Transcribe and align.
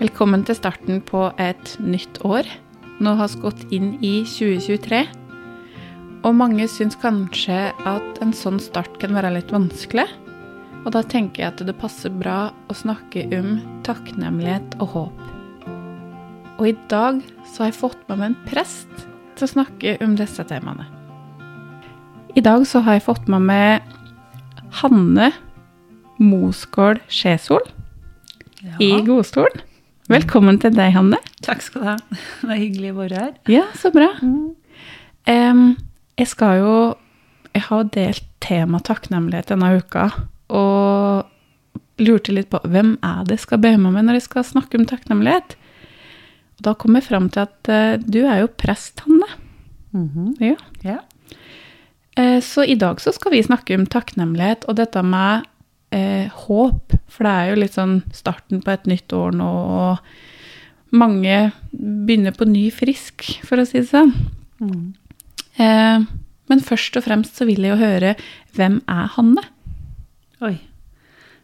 Velkommen 0.00 0.46
til 0.48 0.56
starten 0.56 1.02
på 1.04 1.26
et 1.36 1.74
nytt 1.76 2.22
år. 2.24 2.46
Nå 3.04 3.12
har 3.18 3.28
vi 3.34 3.40
gått 3.42 3.66
inn 3.68 3.90
i 4.00 4.22
2023. 4.24 5.02
Og 6.24 6.38
mange 6.38 6.64
syns 6.72 6.96
kanskje 7.02 7.58
at 7.84 8.22
en 8.24 8.32
sånn 8.32 8.56
start 8.64 8.96
kan 9.02 9.12
være 9.12 9.34
litt 9.34 9.52
vanskelig. 9.52 10.06
Og 10.86 10.88
da 10.96 11.04
tenker 11.04 11.44
jeg 11.44 11.52
at 11.52 11.62
det 11.68 11.76
passer 11.76 12.16
bra 12.16 12.48
å 12.48 12.78
snakke 12.80 13.26
om 13.36 13.60
takknemlighet 13.84 14.80
og 14.80 14.96
håp. 14.96 15.22
Og 16.56 16.72
i 16.72 16.76
dag 16.88 17.20
så 17.44 17.66
har 17.66 17.74
jeg 17.74 17.80
fått 17.82 18.00
med 18.08 18.22
meg 18.22 18.30
en 18.30 18.40
prest 18.48 19.06
til 19.36 19.50
å 19.50 19.52
snakke 19.52 19.98
om 20.00 20.16
disse 20.16 20.48
temaene. 20.48 20.88
I 22.32 22.40
dag 22.40 22.64
så 22.64 22.80
har 22.88 22.96
jeg 22.96 23.10
fått 23.12 23.28
med 23.28 23.50
meg 23.52 23.96
Hanne 24.80 25.34
Mosgård 26.16 27.04
Skjesol 27.12 27.68
i 28.80 28.94
godstolen. 29.04 29.66
Velkommen 30.10 30.56
til 30.58 30.72
deg, 30.74 30.90
Hanne. 30.96 31.20
Takk 31.46 31.60
skal 31.62 31.82
du 31.82 31.86
ha. 31.86 31.92
Det 32.10 32.48
er 32.50 32.58
hyggelig 32.58 32.88
å 32.90 32.96
være 32.96 33.18
her. 33.20 33.34
Ja, 33.52 33.66
så 33.78 33.92
bra. 33.94 34.08
Mm. 34.26 34.48
Um, 35.30 35.60
jeg 36.18 36.30
skal 36.32 36.56
jo 36.58 36.72
Jeg 37.54 37.62
har 37.68 37.86
delt 37.94 38.26
tema 38.42 38.80
takknemlighet 38.82 39.52
denne 39.52 39.68
uka, 39.78 40.08
og 40.50 42.02
lurte 42.02 42.34
litt 42.34 42.50
på 42.50 42.60
hvem 42.62 42.92
er 43.06 43.24
det 43.26 43.36
jeg 43.36 43.44
skal 43.44 43.62
be 43.62 43.72
med 43.78 44.02
når 44.06 44.18
jeg 44.18 44.26
skal 44.26 44.46
snakke 44.46 44.78
om 44.80 44.86
takknemlighet. 44.90 45.54
Og 46.58 46.66
da 46.66 46.74
kom 46.78 46.98
jeg 46.98 47.06
fram 47.06 47.30
til 47.30 47.46
at 47.46 47.70
uh, 47.70 47.94
du 48.02 48.24
er 48.24 48.42
jo 48.42 48.50
prest, 48.50 49.04
Hanne. 49.06 49.30
Mhm. 49.94 50.34
Ja. 50.42 50.58
Ja. 50.86 50.98
Uh, 52.18 52.38
Så 52.42 52.66
i 52.66 52.78
dag 52.78 52.98
så 53.02 53.14
skal 53.14 53.34
vi 53.34 53.46
snakke 53.46 53.78
om 53.78 53.86
takknemlighet 53.86 54.66
og 54.66 54.78
dette 54.82 55.06
med 55.06 55.46
eh, 55.94 56.30
håp. 56.46 56.96
For 57.10 57.26
det 57.26 57.34
er 57.34 57.50
jo 57.50 57.60
litt 57.62 57.76
sånn 57.76 58.00
starten 58.14 58.62
på 58.64 58.74
et 58.74 58.88
nytt 58.90 59.12
år 59.16 59.36
nå, 59.36 59.50
og 59.50 60.96
mange 60.96 61.36
begynner 61.70 62.34
på 62.34 62.48
ny 62.50 62.68
frisk, 62.74 63.26
for 63.46 63.62
å 63.62 63.66
si 63.68 63.78
det 63.80 63.90
sånn. 63.90 64.14
Mm. 64.60 64.88
Eh, 65.60 66.08
men 66.50 66.64
først 66.66 66.98
og 66.98 67.06
fremst 67.06 67.38
så 67.38 67.46
vil 67.46 67.62
jeg 67.62 67.76
jo 67.76 67.80
høre 67.84 68.16
hvem 68.56 68.80
er 68.90 69.06
Hanne? 69.14 69.46
Oi. 70.42 70.56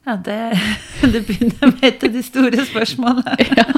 Ja, 0.06 0.16
det, 0.22 0.38
det 1.12 1.24
begynner 1.26 1.72
med 1.72 1.86
et 1.86 2.06
av 2.06 2.14
de 2.14 2.26
store 2.26 2.68
spørsmålene. 2.70 3.38
Ja. 3.56 3.70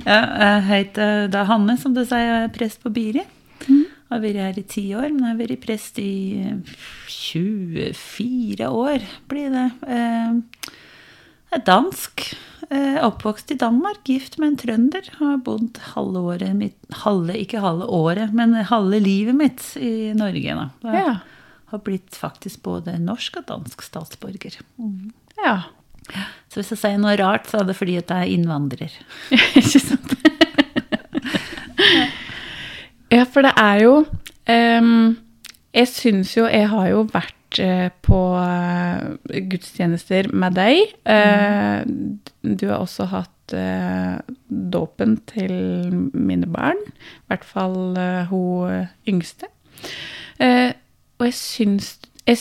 Ja, 0.00 0.20
jeg 0.40 0.62
heter 0.64 1.26
da 1.28 1.42
Hanne, 1.44 1.74
som 1.76 1.92
du 1.92 2.00
sier, 2.08 2.30
og 2.32 2.44
er 2.46 2.52
prest 2.54 2.80
på 2.80 2.88
Biri. 2.94 3.20
Mhm. 4.10 4.16
Har 4.16 4.20
vært 4.24 4.40
her 4.42 4.58
i 4.58 4.62
ti 4.66 4.82
år, 4.94 5.12
men 5.14 5.22
jeg 5.22 5.30
har 5.30 5.40
vært 5.46 5.60
prest 5.62 5.98
i 6.02 6.58
24 7.06 8.66
år, 8.70 9.04
blir 9.30 9.50
det. 9.54 9.68
Eh, 9.86 10.40
Jeg 11.50 11.58
er 11.60 11.64
dansk. 11.66 12.34
eh, 12.70 12.98
Oppvokst 13.02 13.50
i 13.50 13.56
Danmark, 13.58 14.04
gift 14.06 14.38
med 14.38 14.48
en 14.52 14.56
trønder. 14.56 15.08
Har 15.18 15.36
bodd 15.38 15.78
halve 15.94 16.18
året 16.22 16.54
mitt 16.54 16.76
halve, 17.02 17.34
Ikke 17.34 17.60
halve 17.60 17.86
året, 17.88 18.32
men 18.32 18.52
halve 18.54 19.00
livet 19.00 19.34
mitt 19.34 19.76
i 19.76 20.12
Norge. 20.14 20.54
Da. 20.54 20.70
Jeg 20.84 21.04
Ja. 21.06 21.16
har 21.66 21.78
blitt 21.78 22.10
faktisk 22.10 22.62
både 22.62 22.98
norsk 23.00 23.36
og 23.38 23.46
dansk 23.46 23.82
statsborger. 23.82 24.60
ja. 25.44 25.62
Så 26.48 26.54
hvis 26.58 26.70
jeg 26.70 26.78
sier 26.78 26.98
noe 26.98 27.16
rart, 27.16 27.46
så 27.46 27.60
er 27.60 27.64
det 27.64 27.76
fordi 27.76 27.96
at 27.98 28.08
jeg 28.08 28.16
er 28.18 28.36
innvandrer. 28.36 28.90
Ikke 29.54 29.80
sant? 29.80 30.14
Ja, 33.10 33.24
for 33.26 33.46
det 33.46 33.52
er 33.58 33.82
jo 33.84 33.94
um, 34.48 35.18
Jeg 35.74 35.90
syns 35.90 36.36
jo 36.36 36.46
Jeg 36.46 36.68
har 36.70 36.88
jo 36.90 37.04
vært 37.10 37.60
eh, 37.62 37.88
på 38.06 38.20
eh, 38.38 39.40
gudstjenester 39.50 40.30
med 40.30 40.54
deg. 40.54 40.92
Mm. 41.02 42.20
Du 42.46 42.68
har 42.70 42.78
også 42.78 43.08
hatt 43.10 43.36
dåpen 43.50 45.16
til 45.26 45.50
mine 46.14 46.46
barn. 46.46 46.78
I 46.86 47.32
hvert 47.32 47.46
fall 47.48 47.98
hun 48.30 48.86
yngste. 49.10 49.50
Og 50.38 51.26
jeg 51.26 51.34
syns 51.34 51.96
Jeg 52.22 52.38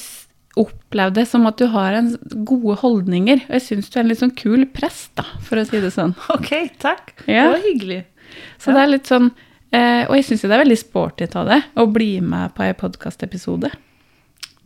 opplevde 0.59 1.21
det 1.21 1.27
som 1.29 1.47
at 1.49 1.57
du 1.57 1.67
har 1.73 1.97
en 1.97 2.13
gode 2.45 2.77
holdninger. 2.83 3.43
Og 3.47 3.57
jeg 3.57 3.65
syns 3.65 3.89
du 3.89 3.97
er 3.97 4.05
en 4.05 4.11
litt 4.11 4.21
sånn 4.21 4.37
kul 4.37 4.65
prest, 4.75 5.11
da, 5.17 5.25
for 5.45 5.57
å 5.57 5.65
si 5.67 5.81
det 5.81 5.93
sånn. 5.95 6.15
Ok, 6.35 6.53
takk. 6.81 7.13
Ja. 7.25 7.49
Det 7.49 7.53
var 7.55 7.65
hyggelig. 7.65 8.01
Så 8.61 8.75
det 8.75 8.83
er 8.83 8.93
litt 8.93 9.09
sånn 9.09 9.31
eh, 9.71 10.05
Og 10.09 10.15
jeg 10.17 10.25
syns 10.29 10.41
det 10.45 10.51
er 10.55 10.63
veldig 10.63 10.79
sporty 10.79 11.27
av 11.35 11.47
det 11.49 11.59
å 11.79 11.85
bli 11.91 12.19
med 12.21 12.53
på 12.55 12.63
ei 12.65 12.73
podkastepisode. 12.77 13.71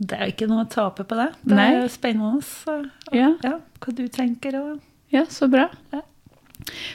Det 0.03 0.18
er 0.18 0.25
jo 0.28 0.34
ikke 0.34 0.50
noe 0.50 0.66
å 0.66 0.69
tape 0.72 1.06
på 1.08 1.16
det. 1.19 1.30
Det 1.44 1.56
Nei. 1.56 1.68
er 1.74 1.81
jo 1.84 1.91
spennende 1.94 2.41
så, 2.44 2.80
og, 2.81 3.16
Ja. 3.16 3.34
ja, 3.44 3.58
hva 3.80 3.96
du 3.96 4.08
tenker. 4.08 4.56
Og, 4.62 4.80
Ja, 5.13 5.25
så 5.30 5.47
bra. 5.47 5.69
Ja. 5.94 6.02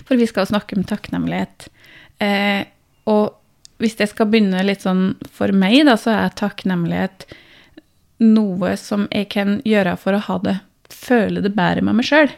For 0.05 0.17
vi 0.17 0.27
skal 0.27 0.47
snakke 0.47 0.77
om 0.77 0.85
takknemlighet. 0.85 1.69
Eh, 2.21 2.65
og 3.07 3.35
hvis 3.79 3.95
jeg 3.97 4.09
skal 4.11 4.27
begynne 4.27 4.65
litt 4.67 4.83
sånn 4.83 5.15
for 5.31 5.53
meg, 5.55 5.85
da, 5.87 5.95
så 5.95 6.11
er 6.11 6.35
takknemlighet 6.35 7.29
noe 8.19 8.77
som 8.77 9.07
jeg 9.13 9.29
kan 9.31 9.61
gjøre 9.65 9.97
for 9.97 10.17
å 10.17 10.23
ha 10.27 10.39
det 10.43 10.57
føle 10.91 11.43
det 11.45 11.55
bedre 11.55 11.85
med 11.87 12.01
meg 12.01 12.09
sjøl. 12.09 12.33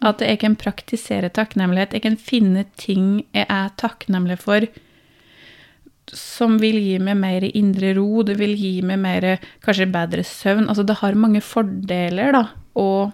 At 0.00 0.22
jeg 0.24 0.40
kan 0.40 0.56
praktisere 0.56 1.28
takknemlighet. 1.30 1.92
Jeg 1.92 2.02
kan 2.06 2.16
finne 2.16 2.64
ting 2.80 3.26
jeg 3.34 3.46
er 3.48 3.68
takknemlig 3.76 4.38
for 4.42 4.64
som 6.10 6.58
vil 6.60 6.78
gi 6.82 6.96
meg 7.02 7.18
mer 7.20 7.46
indre 7.48 7.92
ro, 7.96 8.24
det 8.26 8.36
vil 8.40 8.56
gi 8.58 8.74
meg 8.86 9.00
mer, 9.02 9.28
kanskje 9.64 9.90
bedre 9.92 10.24
søvn. 10.26 10.68
Altså 10.68 10.84
det 10.86 10.98
har 11.00 11.18
mange 11.18 11.42
fordeler 11.44 12.34
da, 12.34 12.44
å 12.74 13.12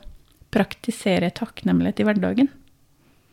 praktisere 0.55 1.31
takknemlighet 1.37 2.01
i 2.01 2.09
hverdagen. 2.09 2.53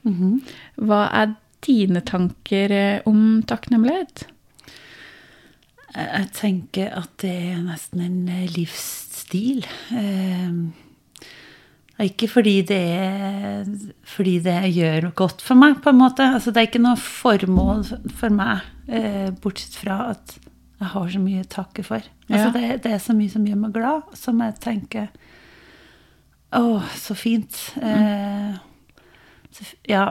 Mhm. 0.05 0.39
Hva 0.85 1.07
er 1.23 1.35
dine 1.65 2.03
tanker 2.05 2.71
eh, 2.71 3.05
om 3.09 3.41
takknemlighet? 3.47 4.27
jeg, 5.95 6.07
jeg 6.09 6.31
tenker 6.35 6.95
at 6.99 7.13
det 7.23 7.35
er 7.53 7.61
nesten 7.63 8.03
en 8.05 8.17
eh, 8.31 8.47
livsstil. 8.55 9.65
Eh, 9.95 10.57
ikke 12.03 12.27
fordi 12.27 12.55
det, 12.67 12.79
er, 12.91 13.67
fordi 14.03 14.39
det 14.43 14.57
gjør 14.75 15.05
godt 15.15 15.41
for 15.41 15.55
meg, 15.55 15.77
på 15.83 15.93
en 15.93 15.99
måte. 16.01 16.25
Altså, 16.35 16.51
det 16.51 16.59
er 16.59 16.67
ikke 16.67 16.81
noe 16.83 16.99
formål 16.99 17.85
for 18.19 18.35
meg, 18.35 18.65
eh, 18.91 19.29
bortsett 19.43 19.77
fra 19.79 20.09
at 20.11 20.35
jeg 20.81 20.89
har 20.91 21.07
så 21.13 21.21
mye 21.23 21.45
å 21.45 21.47
takke 21.49 21.85
for. 21.87 22.03
Altså, 22.27 22.49
Ja. 22.49 22.51
det, 22.51 22.81
det 22.83 22.91
er 22.91 22.99
så 22.99 23.15
mye 23.15 23.31
som 23.31 23.45
gjør 23.47 23.61
meg 23.61 23.73
glad, 23.77 24.01
som 24.17 24.41
jeg 24.43 24.57
tenker 24.59 25.07
Å, 26.55 26.81
så 26.95 27.15
fint. 27.17 27.55
Eh, 27.83 28.53
så, 29.55 29.65
ja, 29.87 30.03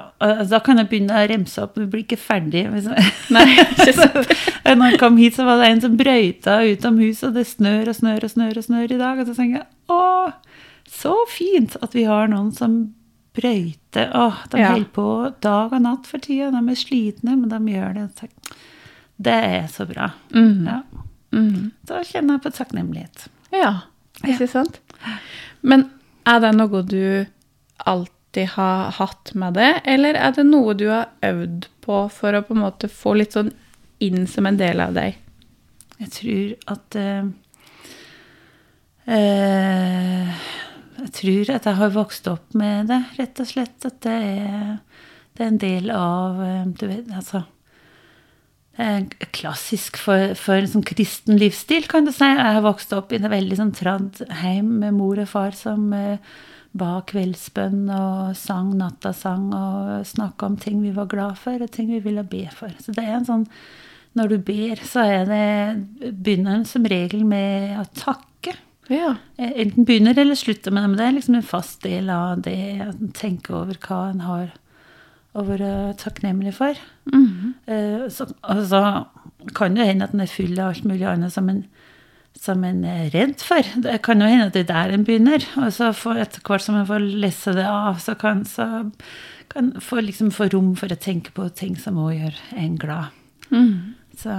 da 0.48 0.58
kan 0.64 0.80
jeg 0.80 0.88
begynne 0.90 1.16
å 1.20 1.28
remse 1.30 1.60
opp. 1.62 1.76
Vi 1.78 1.86
blir 1.88 2.02
ikke 2.04 2.18
ferdig. 2.20 2.64
Nei, 3.34 3.44
ikke 3.60 4.74
når 4.76 4.90
jeg 4.94 5.00
kom 5.00 5.16
hit, 5.20 5.36
så 5.38 5.44
var 5.48 5.60
det 5.60 5.70
en 5.70 5.80
som 5.84 5.96
brøyta 6.00 6.58
ut 6.64 6.84
om 6.88 6.98
huset, 7.00 7.28
og 7.30 7.38
det 7.38 7.46
snør 7.48 7.92
og 7.92 7.96
snør 8.00 8.24
og 8.28 8.32
snør 8.34 8.60
og 8.60 8.66
snør 8.66 8.92
i 8.96 9.00
dag. 9.00 9.20
Og 9.20 9.28
så 9.30 9.36
tenker 9.38 9.62
jeg 9.62 9.68
å, 9.92 10.00
så 10.88 11.14
fint 11.30 11.76
at 11.82 11.94
vi 11.96 12.04
har 12.08 12.28
noen 12.28 12.52
som 12.54 12.94
brøyter. 13.34 14.10
Åh, 14.14 14.46
de 14.50 14.60
Ja. 14.60 14.72
holder 14.72 14.90
på 14.94 15.34
dag 15.40 15.72
og 15.72 15.82
natt 15.82 16.06
for 16.06 16.18
tida. 16.18 16.50
De 16.50 16.68
er 16.70 16.78
slitne, 16.78 17.36
men 17.36 17.48
de 17.48 17.72
gjør 17.72 17.94
det. 17.94 18.30
Det 19.16 19.32
er 19.32 19.66
så 19.66 19.86
bra. 19.86 20.12
Mm. 20.34 20.66
Ja. 20.66 20.82
Mm. 21.32 21.72
Da 21.82 22.02
kjenner 22.04 22.34
jeg 22.38 22.42
på 22.42 22.52
takknemlighet. 22.54 23.28
Ja, 23.50 23.80
ikke 24.24 24.48
sant? 24.48 24.80
Men 25.62 25.90
er 26.26 26.40
det 26.40 26.54
noe 26.54 26.82
du 26.82 27.26
alltid 27.84 28.48
har 28.54 28.90
hatt 28.90 29.34
med 29.34 29.54
det, 29.54 29.80
eller 29.84 30.14
er 30.14 30.32
det 30.32 30.46
noe 30.46 30.74
du 30.74 30.88
har 30.88 31.10
øvd 31.22 31.68
på 31.84 32.08
for 32.10 32.32
å 32.32 32.42
på 32.42 32.54
en 32.54 32.62
måte 32.64 32.90
få 32.90 33.16
litt 33.18 33.32
sånn 33.36 33.52
inn 34.02 34.26
som 34.26 34.46
en 34.46 34.58
del 34.60 34.80
av 34.80 34.94
deg? 34.94 35.18
Jeg 35.98 36.10
tror 36.10 36.74
at 36.74 36.96
uh, 36.98 37.28
eh, 39.06 40.46
Jeg 40.98 41.10
tror 41.18 41.50
at 41.56 41.66
jeg 41.66 41.78
har 41.80 41.94
vokst 41.94 42.28
opp 42.30 42.54
med 42.58 42.88
det, 42.92 43.00
rett 43.18 43.40
og 43.42 43.50
slett. 43.50 43.76
At 43.88 43.98
det 44.06 44.14
er, 44.14 44.70
det 45.34 45.44
er 45.44 45.50
en 45.50 45.60
del 45.62 45.90
av 45.94 46.40
eh, 46.44 46.62
Du 46.78 46.86
vet, 46.86 47.10
altså 47.14 47.44
klassisk 49.34 49.98
for, 50.02 50.34
for 50.34 50.58
en 50.58 50.66
sånn 50.66 50.86
kristen 50.86 51.38
livsstil, 51.38 51.86
kan 51.86 52.06
du 52.06 52.12
si. 52.12 52.26
Jeg 52.26 52.56
har 52.56 52.64
vokst 52.64 52.92
opp 52.96 53.12
i 53.12 53.20
en 53.20 53.30
veldig 53.30 53.58
sånn 53.60 53.72
tradd 53.76 54.24
heim 54.42 54.80
med 54.80 54.96
mor 54.96 55.20
og 55.22 55.28
far 55.30 55.54
som 55.54 55.92
eh, 55.94 56.18
ba 56.74 56.98
kveldsbønn 57.06 57.86
og 57.94 58.34
sang 58.38 58.72
nattasang 58.74 59.52
og 59.54 60.06
snakka 60.10 60.50
om 60.50 60.58
ting 60.58 60.82
vi 60.82 60.90
var 60.94 61.06
glad 61.06 61.38
for, 61.38 61.62
og 61.62 61.70
ting 61.70 61.92
vi 61.92 62.02
ville 62.02 62.26
be 62.26 62.48
for. 62.50 62.74
Så 62.82 62.94
det 62.96 63.06
er 63.06 63.18
en 63.20 63.28
sånn 63.28 63.48
Når 64.14 64.28
du 64.30 64.36
ber, 64.46 64.78
så 64.86 65.02
er 65.10 65.24
det 65.26 66.10
begynner 66.22 66.60
en 66.60 66.64
som 66.64 66.84
regel 66.86 67.24
med 67.26 67.72
å 67.80 67.84
takke. 67.98 68.33
Ja. 68.92 69.14
Eh, 69.36 69.52
Enten 69.64 69.86
begynner 69.88 70.18
eller 70.18 70.38
slutter 70.38 70.74
med 70.74 70.84
det, 70.84 70.90
men 70.90 70.98
det 70.98 71.06
er 71.06 71.16
liksom 71.16 71.38
en 71.38 71.46
fast 71.46 71.82
del 71.82 72.10
av 72.12 72.42
det. 72.44 72.58
At 72.84 73.00
tenke 73.16 73.54
over 73.56 73.78
hva 73.80 74.10
en 74.10 74.24
har 74.26 74.52
å 75.34 75.42
være 75.48 75.96
takknemlig 75.98 76.54
for. 76.54 76.78
Mm 77.12 77.26
-hmm. 77.26 78.08
så, 78.10 78.26
og 78.42 78.66
så 78.66 79.06
kan 79.54 79.74
det 79.74 79.86
hende 79.86 80.04
at 80.04 80.12
den 80.12 80.20
er 80.20 80.26
full 80.26 80.58
av 80.58 80.68
alt 80.68 80.84
mulig 80.84 81.06
annet 81.06 81.32
som 81.32 81.48
en 81.48 81.64
som 82.40 82.64
en 82.64 82.84
er 82.84 83.10
redd 83.14 83.40
for. 83.40 83.62
Det 83.82 84.02
kan 84.02 84.20
jo 84.20 84.26
hende 84.26 84.48
at 84.50 84.56
det 84.56 84.64
er 84.64 84.72
der 84.72 84.94
en 84.94 85.04
begynner. 85.04 85.44
Og 85.56 85.72
så 85.72 85.92
får 85.92 86.20
etter 86.24 86.44
hvert 86.44 86.64
som 86.64 86.74
en 86.74 86.86
får 86.86 87.06
lese 87.22 87.54
det 87.56 87.66
av, 87.68 88.00
så 88.02 88.16
kan 88.18 88.44
så 88.44 88.90
kan 89.52 89.72
få 89.80 90.00
liksom 90.00 90.32
få 90.34 90.48
rom 90.52 90.74
for 90.76 90.92
å 90.92 90.98
tenke 90.98 91.30
på 91.34 91.48
ting 91.54 91.76
som 91.78 92.00
òg 92.00 92.14
gjør 92.16 92.38
en 92.58 92.78
glad. 92.80 93.12
Mm. 93.50 93.94
Så, 94.18 94.38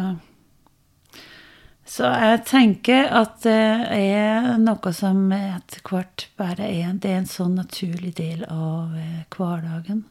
så 1.85 2.09
jeg 2.09 2.41
tenker 2.49 3.11
at 3.13 3.43
det 3.45 3.53
er 3.93 4.55
noe 4.57 4.93
som 4.95 5.27
etter 5.35 5.83
hvert 5.85 6.25
bare 6.37 6.65
er 6.65 6.95
Det 6.97 7.11
er 7.11 7.19
en 7.21 7.29
sånn 7.29 7.53
naturlig 7.59 8.15
del 8.17 8.41
av 8.49 8.95
eh, 8.97 9.25
hverdagen. 9.29 10.05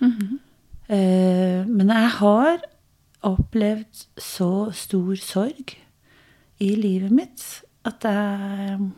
Mm 0.00 0.12
-hmm. 0.18 0.38
men 1.68 1.88
jeg 1.88 2.08
har 2.08 2.58
opplevd 3.22 4.06
så 4.18 4.72
stor 4.72 5.14
sorg 5.14 5.76
i 6.58 6.74
livet 6.74 7.10
mitt 7.10 7.62
at 7.84 8.04
jeg 8.04 8.90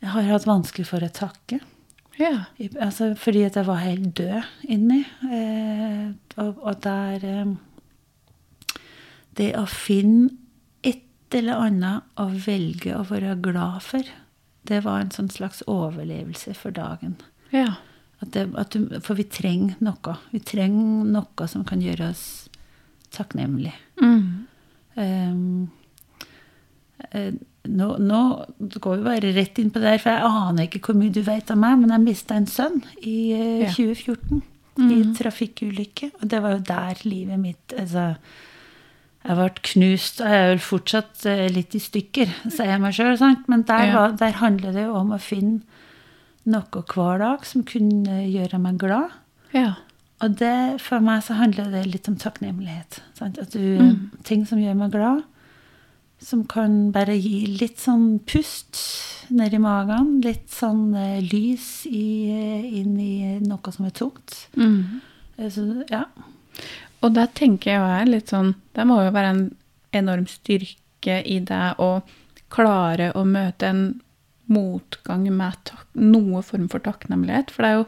Jeg 0.00 0.10
har 0.10 0.22
hatt 0.22 0.46
vanskelig 0.46 0.86
for 0.86 1.02
å 1.02 1.08
takke. 1.08 1.60
Ja. 2.18 2.44
Altså, 2.80 3.14
fordi 3.14 3.42
at 3.42 3.56
jeg 3.56 3.66
var 3.66 3.80
helt 3.80 4.16
død 4.16 4.42
inni. 4.68 5.04
Eh, 5.32 6.10
og, 6.36 6.58
og 6.62 6.82
der 6.82 7.56
Det 9.36 9.56
å 9.56 9.66
finne 9.66 10.45
eller 11.34 11.54
annet 11.66 12.02
å 12.20 12.28
velge 12.46 12.94
å 12.96 13.02
være 13.08 13.34
glad 13.42 13.82
for, 13.82 14.02
det 14.66 14.84
var 14.84 15.00
en 15.00 15.10
sånn 15.10 15.28
slags 15.30 15.62
overlevelse 15.66 16.54
for 16.54 16.70
dagen. 16.70 17.16
Ja. 17.52 17.74
At 18.22 18.30
det, 18.32 18.46
at 18.56 18.70
du, 18.70 19.00
for 19.00 19.14
vi 19.14 19.24
trenger 19.24 19.74
noe. 19.80 20.16
Vi 20.32 20.40
trenger 20.40 21.04
noe 21.04 21.48
som 21.48 21.64
kan 21.64 21.80
gjøre 21.82 22.10
oss 22.10 22.48
takknemlige. 23.10 23.74
Mm. 24.02 24.46
Um, 24.96 25.68
nå, 27.66 27.86
nå 28.00 28.20
går 28.80 28.96
vi 28.96 29.04
bare 29.04 29.32
rett 29.36 29.58
inn 29.60 29.70
på 29.74 29.80
det 29.82 29.90
her, 29.96 30.02
for 30.02 30.12
jeg 30.14 30.30
aner 30.40 30.66
ikke 30.68 30.80
hvor 30.86 30.98
mye 30.98 31.12
du 31.14 31.20
vet 31.26 31.50
om 31.52 31.60
meg, 31.62 31.78
men 31.82 31.92
jeg 31.94 32.04
mista 32.06 32.36
en 32.38 32.48
sønn 32.50 32.80
i 33.02 33.16
uh, 33.34 33.64
Ja. 33.66 33.70
2014 33.74 34.42
i 34.76 34.82
Mhm. 34.82 35.14
trafikkulykke. 35.16 36.10
Og 36.20 36.28
det 36.28 36.40
var 36.42 36.52
jo 36.52 36.58
der 36.68 36.98
livet 37.08 37.38
mitt 37.40 37.72
altså, 37.78 38.16
Jeg 39.26 39.34
ble 39.34 39.48
knust, 39.70 40.20
og 40.22 40.30
jeg 40.30 40.42
er 40.44 40.52
vel 40.52 40.62
fortsatt 40.62 41.24
eh, 41.26 41.46
litt 41.50 41.74
i 41.74 41.82
stykker, 41.82 42.30
sier 42.46 42.70
jeg 42.70 42.82
meg 42.82 42.94
sjøl, 42.94 43.16
men 43.50 43.64
der, 43.66 43.90
var, 43.94 44.14
der 44.20 44.38
handler 44.38 44.76
det 44.76 44.86
jo 44.86 44.94
om 45.00 45.10
å 45.16 45.18
finne 45.18 45.64
noe 46.46 46.82
hver 46.92 47.18
dag 47.18 47.46
som 47.46 47.64
kunne 47.66 48.20
gjøre 48.22 48.60
meg 48.62 48.78
glad. 48.78 49.16
Ja. 49.50 49.72
Og 50.22 50.36
det, 50.38 50.80
for 50.80 51.02
meg 51.04 51.24
så 51.26 51.36
handler 51.40 51.72
det 51.74 51.88
litt 51.90 52.06
om 52.08 52.14
takknemlighet. 52.16 53.00
Sant? 53.18 53.40
At 53.42 53.56
du, 53.56 53.64
Mm. 53.76 54.10
Ting 54.24 54.46
som 54.46 54.62
gjør 54.62 54.78
meg 54.78 54.94
glad, 54.94 55.24
som 56.22 56.46
kan 56.48 56.92
bare 56.94 57.18
gi 57.18 57.58
litt 57.60 57.82
sånn 57.82 58.20
pust 58.24 58.78
ned 59.28 59.52
i 59.52 59.60
magen. 59.60 60.20
Litt 60.24 60.48
sånn 60.54 60.94
uh, 60.94 61.18
lys 61.20 61.84
i, 61.90 62.30
eh, 62.32 62.78
inn 62.80 62.94
i 63.00 63.38
noe 63.42 63.74
som 63.74 63.86
er 63.86 63.92
tungt. 63.98 64.46
Mm. 64.56 65.02
Så, 65.52 65.66
ja. 65.90 66.06
Og 67.04 67.14
der 67.16 67.28
tenker 67.36 67.72
jeg 67.72 67.80
jo 67.80 67.90
her 67.90 68.08
litt 68.08 68.32
sånn 68.32 68.54
Det 68.74 68.86
må 68.88 69.00
jo 69.04 69.12
være 69.14 69.32
en 69.34 69.44
enorm 69.96 70.26
styrke 70.30 71.20
i 71.22 71.38
deg 71.44 71.80
å 71.82 72.00
klare 72.52 73.12
å 73.16 73.24
møte 73.28 73.68
en 73.68 73.84
motgang 74.52 75.26
med 75.34 75.72
noe 75.98 76.42
form 76.46 76.68
for 76.70 76.82
takknemlighet. 76.84 77.50
For 77.50 77.64
det 77.64 77.70
er 77.70 77.78
jo 77.78 77.86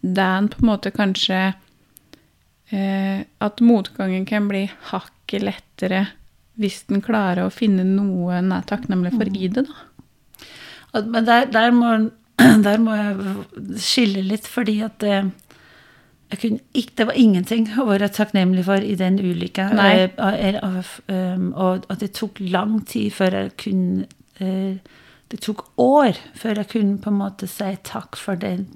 det 0.00 0.24
en 0.24 0.48
på 0.48 0.62
en 0.62 0.70
måte 0.70 0.92
kanskje 0.94 1.40
eh, 2.72 3.26
At 3.44 3.60
motgangen 3.60 4.24
kan 4.28 4.48
bli 4.48 4.64
hakket 4.92 5.44
lettere 5.44 6.06
hvis 6.60 6.82
den 6.90 7.00
klarer 7.04 7.46
å 7.46 7.52
finne 7.52 7.86
noe 7.88 8.36
en 8.36 8.50
er 8.52 8.66
takknemlig 8.68 9.14
for 9.14 9.28
i 9.32 9.48
det, 9.48 9.62
da. 9.64 11.00
Men 11.06 11.24
der, 11.24 11.46
der, 11.48 11.70
må, 11.72 11.92
der 12.66 12.82
må 12.82 12.96
jeg 12.98 13.78
skille 13.80 14.24
litt, 14.26 14.48
fordi 14.50 14.74
at 14.84 15.06
eh, 15.06 15.22
jeg 15.24 15.30
kunne 15.30 15.49
ikke, 16.30 16.90
det 16.96 17.06
var 17.06 17.16
ingenting 17.18 17.66
å 17.80 17.86
være 17.88 18.08
takknemlig 18.14 18.64
for 18.64 18.76
i 18.86 18.94
den 18.94 19.18
ulykka. 19.18 19.64
Og, 19.72 19.78
Eh, 19.78 20.10
eh, 20.18 20.54
eh, 20.62 21.34
um, 21.36 21.52
Og 21.54 21.86
det 22.00 22.12
tok 22.14 22.38
lang 22.40 22.80
tid 22.86 23.10
før 23.12 23.30
jeg 23.30 23.56
kunne 23.56 24.06
Det 25.30 25.40
tok 25.40 25.64
år 25.78 26.16
før 26.34 26.54
jeg 26.56 26.68
kunne 26.68 26.98
på 26.98 27.10
en 27.10 27.18
måte 27.18 27.46
si 27.48 27.76
takk 27.84 28.16
for 28.16 28.34
den 28.36 28.66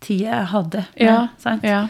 tida 0.00 0.24
jeg 0.38 0.46
hadde. 0.52 0.86
Ja, 0.96 1.28
sant? 1.38 1.64
ja. 1.64 1.88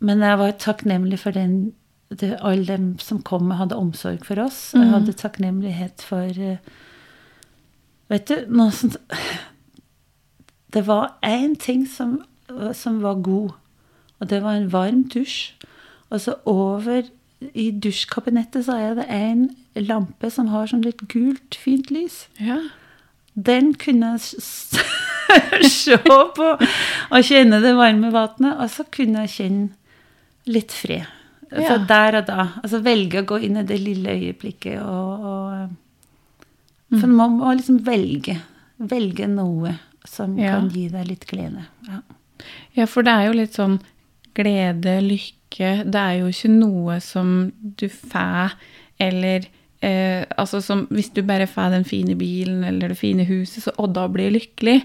Men 0.00 0.20
jeg 0.20 0.38
var 0.38 0.52
takknemlig 0.52 1.18
for 1.18 1.30
den, 1.32 1.72
det, 2.10 2.36
alle 2.42 2.66
dem 2.66 2.98
som 2.98 3.22
kom 3.22 3.50
og 3.50 3.56
hadde 3.58 3.74
omsorg 3.80 4.24
for 4.24 4.38
oss. 4.44 4.72
Jeg 4.74 4.82
Mhm. 4.82 4.92
hadde 4.92 5.12
takknemlighet 5.12 6.02
for 6.02 6.58
Vet 8.08 8.26
du, 8.28 8.44
noe 8.48 8.70
sånt 8.70 8.96
Det 10.70 10.84
var 10.86 11.14
én 11.24 11.56
ting 11.58 11.86
som, 11.86 12.22
som 12.74 13.00
var 13.02 13.14
god, 13.22 13.50
og 14.20 14.28
det 14.30 14.42
var 14.42 14.54
en 14.56 14.68
varm 14.72 15.04
dusj. 15.12 15.52
Og 16.10 16.20
så 16.22 16.34
over 16.46 17.02
i 17.54 17.70
dusjkabinettet 17.70 18.64
så 18.64 18.76
er 18.80 18.94
det 18.94 19.06
en 19.12 19.48
lampe 19.76 20.30
som 20.32 20.48
har 20.48 20.66
sånn 20.70 20.84
litt 20.86 21.02
gult, 21.12 21.54
fint 21.54 21.90
lys. 21.90 22.26
ja. 22.40 22.60
Den 23.36 23.74
kunne 23.76 24.14
jeg 24.14 24.40
se 25.68 25.96
på 26.00 26.46
og 26.46 27.26
kjenne 27.28 27.58
det 27.60 27.74
varme 27.76 28.08
vannet, 28.14 28.54
og 28.56 28.70
så 28.72 28.86
kunne 28.88 29.26
jeg 29.26 29.32
kjenne 29.34 29.68
litt 30.48 30.72
fred. 30.72 31.04
Altså 31.52 31.74
Ja. 31.76 31.84
der 31.86 32.16
og 32.22 32.26
da. 32.26 32.46
Altså 32.62 32.80
velge 32.82 33.20
å 33.20 33.26
gå 33.28 33.36
inn 33.44 33.58
i 33.60 33.62
det 33.68 33.76
lille 33.80 34.08
øyeblikket 34.16 34.80
og, 34.82 35.26
og 35.32 35.68
Mm. 36.86 37.00
For 37.00 37.06
man 37.10 37.32
må 37.40 37.52
liksom 37.58 37.80
velge. 37.84 38.36
Velge 38.78 39.26
noe 39.26 39.72
som 40.06 40.36
Ja. 40.38 40.52
kan 40.54 40.68
gi 40.70 40.84
deg 40.88 41.08
litt 41.08 41.26
glede. 41.26 41.64
Ja. 41.88 41.98
Ja, 42.76 42.86
for 42.86 43.02
det 43.06 43.12
er 43.12 43.26
jo 43.28 43.36
litt 43.38 43.54
sånn 43.56 43.78
glede, 44.36 44.98
lykke 45.00 45.84
Det 45.88 46.00
er 46.00 46.18
jo 46.20 46.26
ikke 46.28 46.50
noe 46.52 46.98
som 47.00 47.52
du 47.80 47.86
får, 47.88 48.56
eller 49.00 49.46
eh, 49.80 50.24
Altså 50.36 50.60
som 50.64 50.86
hvis 50.90 51.08
du 51.16 51.22
bare 51.22 51.46
får 51.48 51.70
den 51.72 51.84
fine 51.88 52.16
bilen 52.18 52.64
eller 52.64 52.92
det 52.92 52.98
fine 53.00 53.24
huset, 53.24 53.62
så 53.64 53.72
å, 53.80 53.86
da 53.88 54.06
blir 54.08 54.28
jeg 54.30 54.36
lykkelig. 54.40 54.82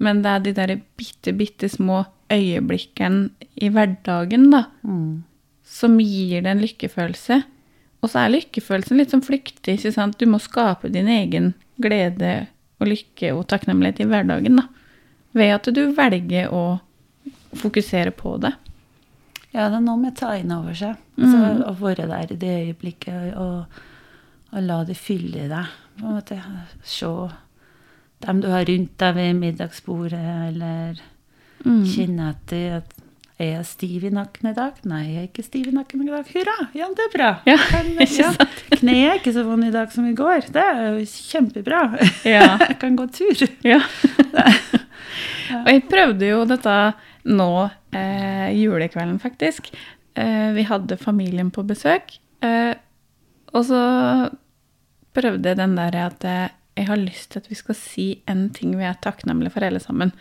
Men 0.00 0.20
det 0.24 0.30
er 0.34 0.44
de 0.44 0.52
der 0.56 0.74
bitte, 1.00 1.32
bitte 1.36 1.68
små 1.68 2.04
øyeblikkene 2.32 3.30
i 3.60 3.68
hverdagen, 3.72 4.50
da, 4.52 4.64
Mm. 4.84 5.22
som 5.64 5.98
gir 6.00 6.42
deg 6.42 6.50
en 6.52 6.62
lykkefølelse. 6.64 7.42
Og 8.02 8.08
så 8.10 8.24
er 8.24 8.32
lykkefølelsen 8.32 8.96
litt 8.96 9.10
sånn 9.12 9.24
flyktig, 9.24 9.76
ikke 9.78 9.92
sant? 9.92 10.18
Du 10.18 10.26
må 10.26 10.40
skape 10.40 10.88
din 10.90 11.06
egen 11.08 11.52
glede 11.80 12.46
og 12.80 12.88
lykke 12.88 13.34
og 13.36 13.46
takknemlighet 13.48 14.00
i 14.00 14.08
hverdagen, 14.08 14.56
da. 14.56 14.66
Ved 15.34 15.52
at 15.54 15.68
du 15.74 15.92
velger 15.92 16.48
å 16.50 16.80
fokusere 17.56 18.10
på 18.14 18.36
det. 18.40 18.52
ja, 19.52 19.68
det 19.68 19.76
er 19.76 19.80
noe 19.80 19.96
med 19.98 20.12
å 20.12 20.18
ta 20.20 20.34
inn 20.38 20.52
over 20.52 20.74
seg. 20.74 20.96
Altså, 21.18 21.36
Mm. 21.36 21.62
Å 21.66 21.72
være 21.80 22.06
der 22.08 22.32
i 22.32 22.36
det 22.36 22.52
øyeblikket 22.66 23.36
og, 23.36 23.64
og 24.52 24.62
la 24.62 24.84
det 24.84 24.96
fylle 24.96 25.48
deg. 25.48 25.66
På 25.98 26.06
en 26.06 26.14
måte 26.20 26.38
Se 26.82 27.06
dem 28.26 28.40
du 28.40 28.48
har 28.48 28.64
rundt 28.64 28.96
deg 28.98 29.14
ved 29.14 29.34
middagsbordet, 29.34 30.48
eller 30.48 31.00
Mm. 31.64 31.84
kjenne 31.84 32.30
etter 32.30 32.76
at 32.78 32.94
er 33.40 33.54
jeg 33.54 33.66
stiv 33.68 34.04
i 34.04 34.12
nakken 34.12 34.50
i 34.50 34.54
dag? 34.56 34.76
Nei, 34.88 35.00
jeg 35.06 35.20
er 35.22 35.28
ikke 35.30 35.44
stiv 35.46 35.70
i 35.70 35.74
nakken 35.74 36.02
i 36.04 36.10
dag. 36.12 36.28
Hurra! 36.34 36.56
Ja, 36.76 36.88
det 36.96 37.06
er 37.06 37.12
bra. 37.14 37.30
Ja, 37.48 37.56
ja. 38.04 38.32
Kneet 38.74 39.06
er 39.06 39.20
ikke 39.20 39.32
så 39.32 39.44
vondt 39.46 39.70
i 39.70 39.72
dag 39.74 39.92
som 39.94 40.08
i 40.08 40.12
går. 40.16 40.50
Det 40.52 40.64
er 40.64 40.82
jo 40.98 41.06
kjempebra. 41.08 41.80
Ja. 42.28 42.44
Jeg 42.68 42.76
kan 42.82 42.98
gå 42.98 43.08
tur. 43.14 43.46
Ja. 43.72 43.80
Og 45.50 45.66
jeg 45.66 45.80
prøvde 45.90 46.28
jo 46.28 46.44
dette 46.46 46.74
nå 47.26 47.50
eh, 47.96 48.52
julekvelden, 48.54 49.16
faktisk. 49.18 49.72
Eh, 50.14 50.52
vi 50.54 50.62
hadde 50.68 50.98
familien 51.00 51.50
på 51.50 51.64
besøk. 51.66 52.14
Eh, 52.46 52.76
og 53.50 53.66
så 53.66 53.80
prøvde 55.16 55.50
jeg 55.50 55.58
den 55.58 55.74
der 55.74 55.96
at 56.04 56.22
jeg 56.22 56.86
har 56.86 57.00
lyst 57.02 57.32
til 57.32 57.42
at 57.42 57.50
vi 57.50 57.58
skal 57.58 57.76
si 57.76 58.06
en 58.30 58.46
ting 58.54 58.76
vi 58.78 58.86
er 58.86 59.00
takknemlige 59.02 59.56
for, 59.56 59.66
alle 59.66 59.82
sammen. 59.82 60.14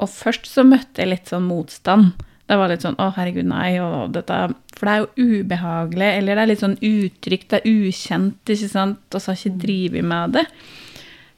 Og 0.00 0.08
først 0.10 0.48
så 0.48 0.64
møtte 0.66 1.02
jeg 1.02 1.12
litt 1.12 1.32
sånn 1.32 1.48
motstand. 1.48 2.12
Det 2.48 2.58
var 2.58 2.68
litt 2.68 2.82
sånn 2.84 2.98
'Å, 2.98 3.12
herregud, 3.16 3.46
nei', 3.48 3.80
og 3.80 4.12
dette 4.12 4.54
For 4.76 4.86
det 4.86 4.92
er 4.92 5.02
jo 5.04 5.42
ubehagelig, 5.44 6.10
eller 6.18 6.34
det 6.34 6.42
er 6.42 6.50
litt 6.50 6.62
sånn 6.62 6.80
utrygt, 6.82 7.48
det 7.50 7.60
er 7.60 7.70
ukjent, 7.70 8.42
ikke 8.50 8.68
sant, 8.68 9.14
og 9.14 9.20
så 9.20 9.30
har 9.30 9.36
jeg 9.36 9.52
ikke 9.52 9.62
drevet 9.62 10.04
med 10.04 10.32
det. 10.32 10.46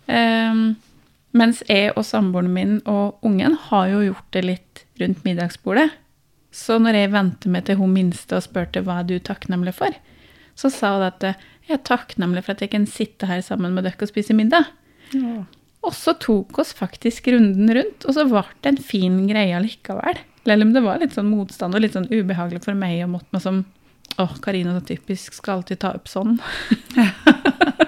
Um, 0.08 0.76
mens 1.34 1.62
jeg 1.68 1.92
og 1.92 2.06
samboeren 2.08 2.52
min 2.54 2.80
og 2.86 3.18
ungen 3.22 3.54
har 3.68 3.88
jo 3.90 4.00
gjort 4.00 4.30
det 4.32 4.44
litt 4.44 4.84
rundt 5.00 5.24
middagsbordet. 5.26 5.90
Så 6.54 6.78
når 6.78 6.94
jeg 6.94 7.12
vendte 7.12 7.50
meg 7.50 7.66
til 7.66 7.76
hun 7.76 7.92
minste 7.92 8.38
og 8.38 8.46
spurte 8.46 8.80
hva 8.86 9.00
er 9.02 9.08
du 9.08 9.18
takknemlig 9.18 9.74
for, 9.74 9.90
så 10.54 10.70
sa 10.70 10.94
hun 10.94 11.08
at 11.08 11.20
jeg 11.22 11.74
er 11.74 11.82
takknemlig 11.84 12.44
for 12.46 12.54
at 12.54 12.62
jeg 12.62 12.70
kan 12.70 12.86
sitte 12.86 13.26
her 13.26 13.42
sammen 13.42 13.74
med 13.74 13.84
dere 13.84 14.00
og 14.00 14.08
spise 14.08 14.36
middag. 14.36 14.70
Og 15.84 15.92
så 15.92 16.14
tok 16.18 16.58
oss 16.62 16.72
faktisk 16.76 17.26
runden 17.34 17.68
rundt, 17.76 18.04
og 18.08 18.14
så 18.16 18.24
ble 18.30 18.42
det 18.64 18.70
en 18.72 18.78
fin 18.80 19.18
greie 19.28 19.58
likevel. 19.60 20.18
Selv 20.44 20.62
om 20.66 20.72
det 20.74 20.82
var 20.84 20.98
litt 21.00 21.14
sånn 21.16 21.28
motstand 21.32 21.74
og 21.76 21.80
litt 21.84 21.92
sånn 21.96 22.08
ubehagelig 22.12 22.62
for 22.64 22.74
meg 22.76 23.02
å 23.04 23.08
måtte 23.14 23.32
meg 23.36 23.42
som 23.44 23.64
Å, 24.20 24.28
Karina 24.44 24.74
så 24.76 24.82
typisk 24.86 25.32
skal 25.34 25.56
alltid 25.58 25.80
ta 25.82 25.90
opp 25.96 26.06
sånn. 26.08 26.36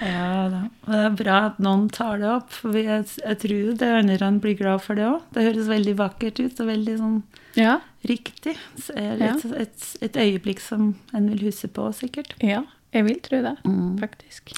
Ja 0.00 0.48
da. 0.50 0.60
Og 0.86 0.90
det 0.94 1.00
er 1.04 1.16
bra 1.18 1.36
at 1.50 1.58
noen 1.62 1.86
tar 1.92 2.18
det 2.22 2.28
opp, 2.32 2.52
for 2.54 2.76
jeg, 2.78 3.04
jeg 3.20 3.38
tror 3.42 3.74
det 3.78 3.90
andre 3.98 4.30
blir 4.42 4.56
glad 4.58 4.80
for 4.84 4.98
det 4.98 5.04
òg. 5.06 5.20
Det 5.34 5.44
høres 5.44 5.68
veldig 5.70 5.94
vakkert 6.00 6.40
ut 6.40 6.62
og 6.64 6.70
veldig 6.70 6.96
sånn 7.00 7.18
Ja. 7.58 7.74
riktig. 8.08 8.56
Så 8.80 8.94
er 8.96 9.20
et, 9.28 9.44
et, 9.60 9.86
et 10.08 10.16
øyeblikk 10.24 10.62
som 10.64 10.94
en 11.14 11.28
vil 11.32 11.44
huske 11.50 11.68
på, 11.76 11.88
sikkert. 11.96 12.34
ja. 12.42 12.62
Jeg 12.90 13.04
vil 13.06 13.20
tro 13.22 13.38
det, 13.44 13.52
Mm. 13.64 13.98
faktisk. 14.00 14.50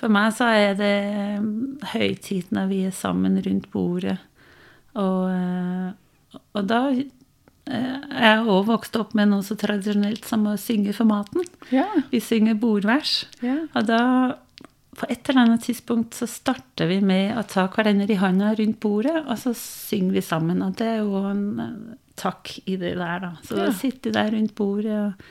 For 0.00 0.08
meg 0.12 0.32
så 0.36 0.48
er 0.56 0.74
det 0.78 0.94
mm, 1.44 1.80
høytid 1.92 2.52
når 2.56 2.68
vi 2.72 2.82
er 2.88 2.94
sammen 2.96 3.36
rundt 3.44 3.68
bordet. 3.72 4.16
Og, 4.98 5.26
eh, 5.30 6.38
og 6.56 6.66
da 6.70 6.78
jeg 6.90 7.06
er 7.70 8.48
òg 8.50 8.64
vokst 8.66 8.96
opp 8.98 9.12
med 9.14 9.30
noe 9.30 9.44
så 9.46 9.54
tradisjonelt 9.60 10.24
som 10.26 10.46
å 10.50 10.56
synge 10.58 10.94
for 10.96 11.06
maten. 11.06 11.44
Ja. 11.70 11.86
Vi 12.10 12.18
synger 12.24 12.56
bordvers. 12.58 13.26
ja. 13.44 13.60
Og 13.76 13.86
da, 13.86 14.00
på 14.98 15.06
et 15.12 15.28
eller 15.30 15.44
annet 15.44 15.62
tidspunkt, 15.68 16.16
så 16.18 16.26
starter 16.26 16.88
vi 16.90 16.98
med 17.04 17.36
å 17.38 17.44
ta 17.46 17.68
hverandre 17.70 18.10
i 18.10 18.18
handa 18.18 18.54
rundt 18.58 18.80
bordet, 18.82 19.20
og 19.22 19.36
så 19.38 19.52
synger 19.56 20.16
vi 20.18 20.24
sammen. 20.24 20.64
Og 20.66 20.74
det 20.80 20.88
er 20.96 21.02
jo 21.04 21.20
en 21.30 21.44
eh, 21.62 21.76
takk 22.20 22.56
i 22.66 22.74
det 22.80 22.96
der, 22.98 23.20
da. 23.28 23.30
Så 23.46 23.56
Ja. 23.60 23.68
sitter 23.70 23.78
sitte 23.78 24.16
der 24.16 24.32
rundt 24.34 24.54
bordet 24.58 24.96
og, 25.04 25.28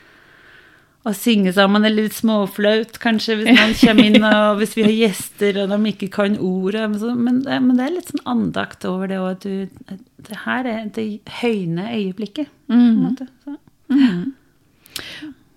og 1.08 1.16
synge 1.16 1.54
sammen 1.56 1.86
eller 1.88 2.04
litt 2.10 2.18
småflaut, 2.18 2.98
kanskje, 3.00 3.38
hvis 3.40 3.56
man 3.56 3.72
kommer 3.80 4.04
inn, 4.10 4.24
og 4.28 4.58
hvis 4.60 4.74
vi 4.76 4.84
har 4.84 4.92
gjester 4.98 5.62
og 5.64 5.70
de 5.72 5.78
ikke 5.94 6.10
kan 6.12 6.36
ordet. 6.44 6.90
Men, 6.92 7.40
men, 7.48 7.70
det, 7.78 7.86
er 7.86 7.94
litt 7.96 8.12
sånn 8.12 8.26
andakt 8.28 8.84
over 8.90 9.08
det 9.08 9.20
òg, 9.22 9.30
at 9.38 9.46
du 9.48 9.96
Det 10.30 10.42
her 10.44 10.68
er 10.68 10.90
det 10.96 11.08
høyne 11.42 11.88
øyeblikket, 11.96 12.52
på 12.68 12.76
Mhm. 12.76 13.00
måte. 13.06 13.30
Så. 13.46 13.56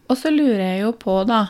Og 0.09 0.17
så 0.17 0.31
lurer 0.33 0.63
jeg 0.63 0.81
jo 0.85 0.93
på, 0.93 1.17
da 1.29 1.41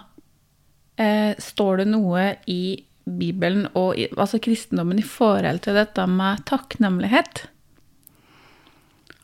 eh, 0.98 1.34
Står 1.38 1.82
det 1.82 1.86
noe 1.92 2.36
i 2.50 2.84
Bibelen 3.04 3.66
og 3.74 3.96
i, 3.98 4.06
altså 4.16 4.38
kristendommen 4.42 4.98
i 5.00 5.06
forhold 5.06 5.60
til 5.64 5.74
dette 5.74 6.04
med 6.06 6.44
takknemlighet? 6.46 7.44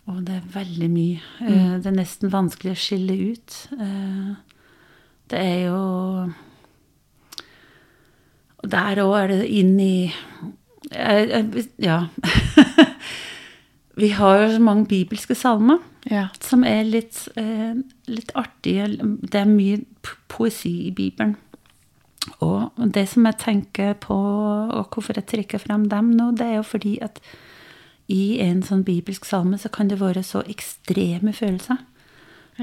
Å, 0.09 0.17
det 0.25 0.39
er 0.39 0.47
veldig 0.55 0.89
mye. 0.91 1.21
Eh, 1.45 1.75
Det 1.79 1.87
er 1.91 1.97
nesten 1.99 2.33
vanskelig 2.33 2.73
å 2.75 2.81
skille 2.81 3.17
ut. 3.33 3.59
Eh, 3.79 4.31
Det 5.29 5.39
er 5.39 5.67
jo 5.69 5.81
Og 8.59 8.71
der 8.73 9.03
òg 9.05 9.15
er 9.23 9.27
det 9.35 9.43
inn 9.49 9.75
i 9.81 10.13
Ja. 11.79 11.99
Vi 13.99 14.09
har 14.15 14.39
jo 14.39 14.53
så 14.55 14.61
mange 14.63 14.87
bibelske 14.87 15.35
salmer 15.35 15.79
Ja. 16.11 16.29
som 16.41 16.63
er 16.65 16.85
litt, 16.85 17.29
eh, 17.37 17.75
litt 18.07 18.31
artige. 18.35 18.87
Det 19.21 19.35
er 19.35 19.45
mye 19.45 19.81
poesi 20.29 20.87
i 20.87 20.91
Bibelen. 20.95 21.37
Og 22.41 22.71
det 22.95 23.09
som 23.09 23.27
jeg 23.27 23.39
tenker 23.39 23.95
på, 23.95 24.15
og 24.15 24.91
hvorfor 24.91 25.15
jeg 25.17 25.27
trekker 25.27 25.59
frem 25.59 25.89
dem 25.89 26.11
nå, 26.17 26.31
det 26.37 26.47
er 26.47 26.55
jo 26.57 26.63
fordi 26.63 26.99
at 27.03 27.21
i 28.09 28.39
en 28.41 28.63
sånn 28.63 28.85
bibelsk 28.85 29.25
salme 29.25 29.59
så 29.59 29.69
kan 29.69 29.89
det 29.89 30.01
være 30.01 30.23
så 30.23 30.43
ekstreme 30.49 31.33
følelser. 31.35 31.77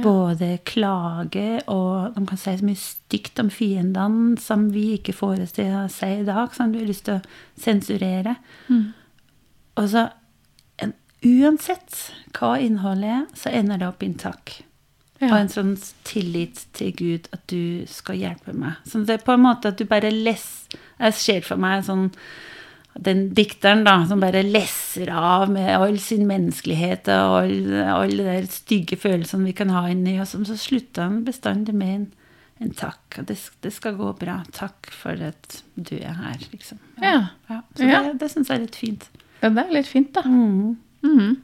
Både 0.03 0.57
klage 0.67 1.61
og 1.71 2.15
de 2.15 2.25
kan 2.27 2.39
si 2.39 2.57
så 2.59 2.67
mye 2.67 2.79
stygt 2.79 3.39
om 3.39 3.49
fiendene 3.53 4.35
som 4.41 4.67
vi 4.73 4.97
ikke 4.97 5.15
får 5.15 5.45
oss 5.45 5.55
til 5.55 5.71
å 5.71 5.85
si 5.91 6.09
i 6.19 6.27
dag, 6.27 6.51
som 6.55 6.73
du 6.73 6.81
har 6.81 6.89
lyst 6.89 7.05
til 7.07 7.19
å 7.19 7.61
sensurere. 7.61 8.35
Og 9.79 9.89
så 9.91 10.07
en, 10.83 10.93
uansett 11.23 11.99
hva 12.35 12.55
innholdet 12.59 13.11
er, 13.13 13.27
så 13.39 13.53
ender 13.55 13.79
det 13.79 13.87
opp 13.87 14.03
i 14.03 14.11
en 14.11 14.19
takk. 14.19 14.57
Ja. 15.21 15.29
Og 15.29 15.37
en 15.37 15.51
sånn 15.51 15.75
tillit 16.03 16.65
til 16.75 16.91
Gud 16.99 17.29
at 17.31 17.45
du 17.47 17.85
skal 17.87 18.19
hjelpe 18.19 18.51
meg. 18.51 18.81
Så 18.83 18.99
det 19.07 19.15
er 19.15 19.23
på 19.23 19.37
en 19.37 19.45
måte 19.45 19.71
at 19.71 19.79
du 19.79 19.87
bare 19.87 20.11
leser 20.11 20.75
Jeg 20.99 21.15
ser 21.15 21.47
for 21.47 21.59
meg 21.59 21.85
sånn 21.87 22.09
den 22.95 23.33
dikteren 23.35 23.83
da, 23.83 23.97
som 24.07 24.21
bare 24.23 24.43
lesser 24.43 25.09
av 25.11 25.49
med 25.51 25.67
all 25.75 25.97
sin 25.99 26.23
menneskelighet 26.29 27.09
og 27.11 27.33
alle 27.41 27.81
all 27.91 28.13
de 28.21 28.35
stygge 28.47 28.95
følelsene 29.01 29.49
vi 29.49 29.55
kan 29.57 29.69
ha 29.75 29.81
inni 29.91 30.13
oss, 30.23 30.31
så 30.47 30.55
slutter 30.57 31.03
han 31.09 31.25
bestandig 31.27 31.75
med 31.75 31.95
en, 31.95 32.05
en 32.63 32.71
takk. 32.71 33.17
Og 33.19 33.27
det, 33.27 33.35
det 33.65 33.73
skal 33.75 33.97
gå 33.99 34.13
bra. 34.21 34.37
Takk 34.55 34.87
for 34.95 35.19
at 35.27 35.59
du 35.75 35.97
er 35.97 36.15
her, 36.21 36.39
liksom. 36.53 36.79
Ja. 37.03 37.17
Ja, 37.51 37.61
så 37.75 37.83
Ja. 37.89 38.01
det, 38.07 38.15
det 38.23 38.31
syns 38.31 38.47
jeg 38.53 38.61
er 38.61 38.65
litt 38.67 38.79
fint. 38.79 39.09
ja, 39.41 39.49
det 39.49 39.65
er 39.67 39.75
litt 39.75 39.91
fint, 39.91 40.13
da. 40.15 40.23
Mm. 40.23 40.77
Mhm. 41.03 41.35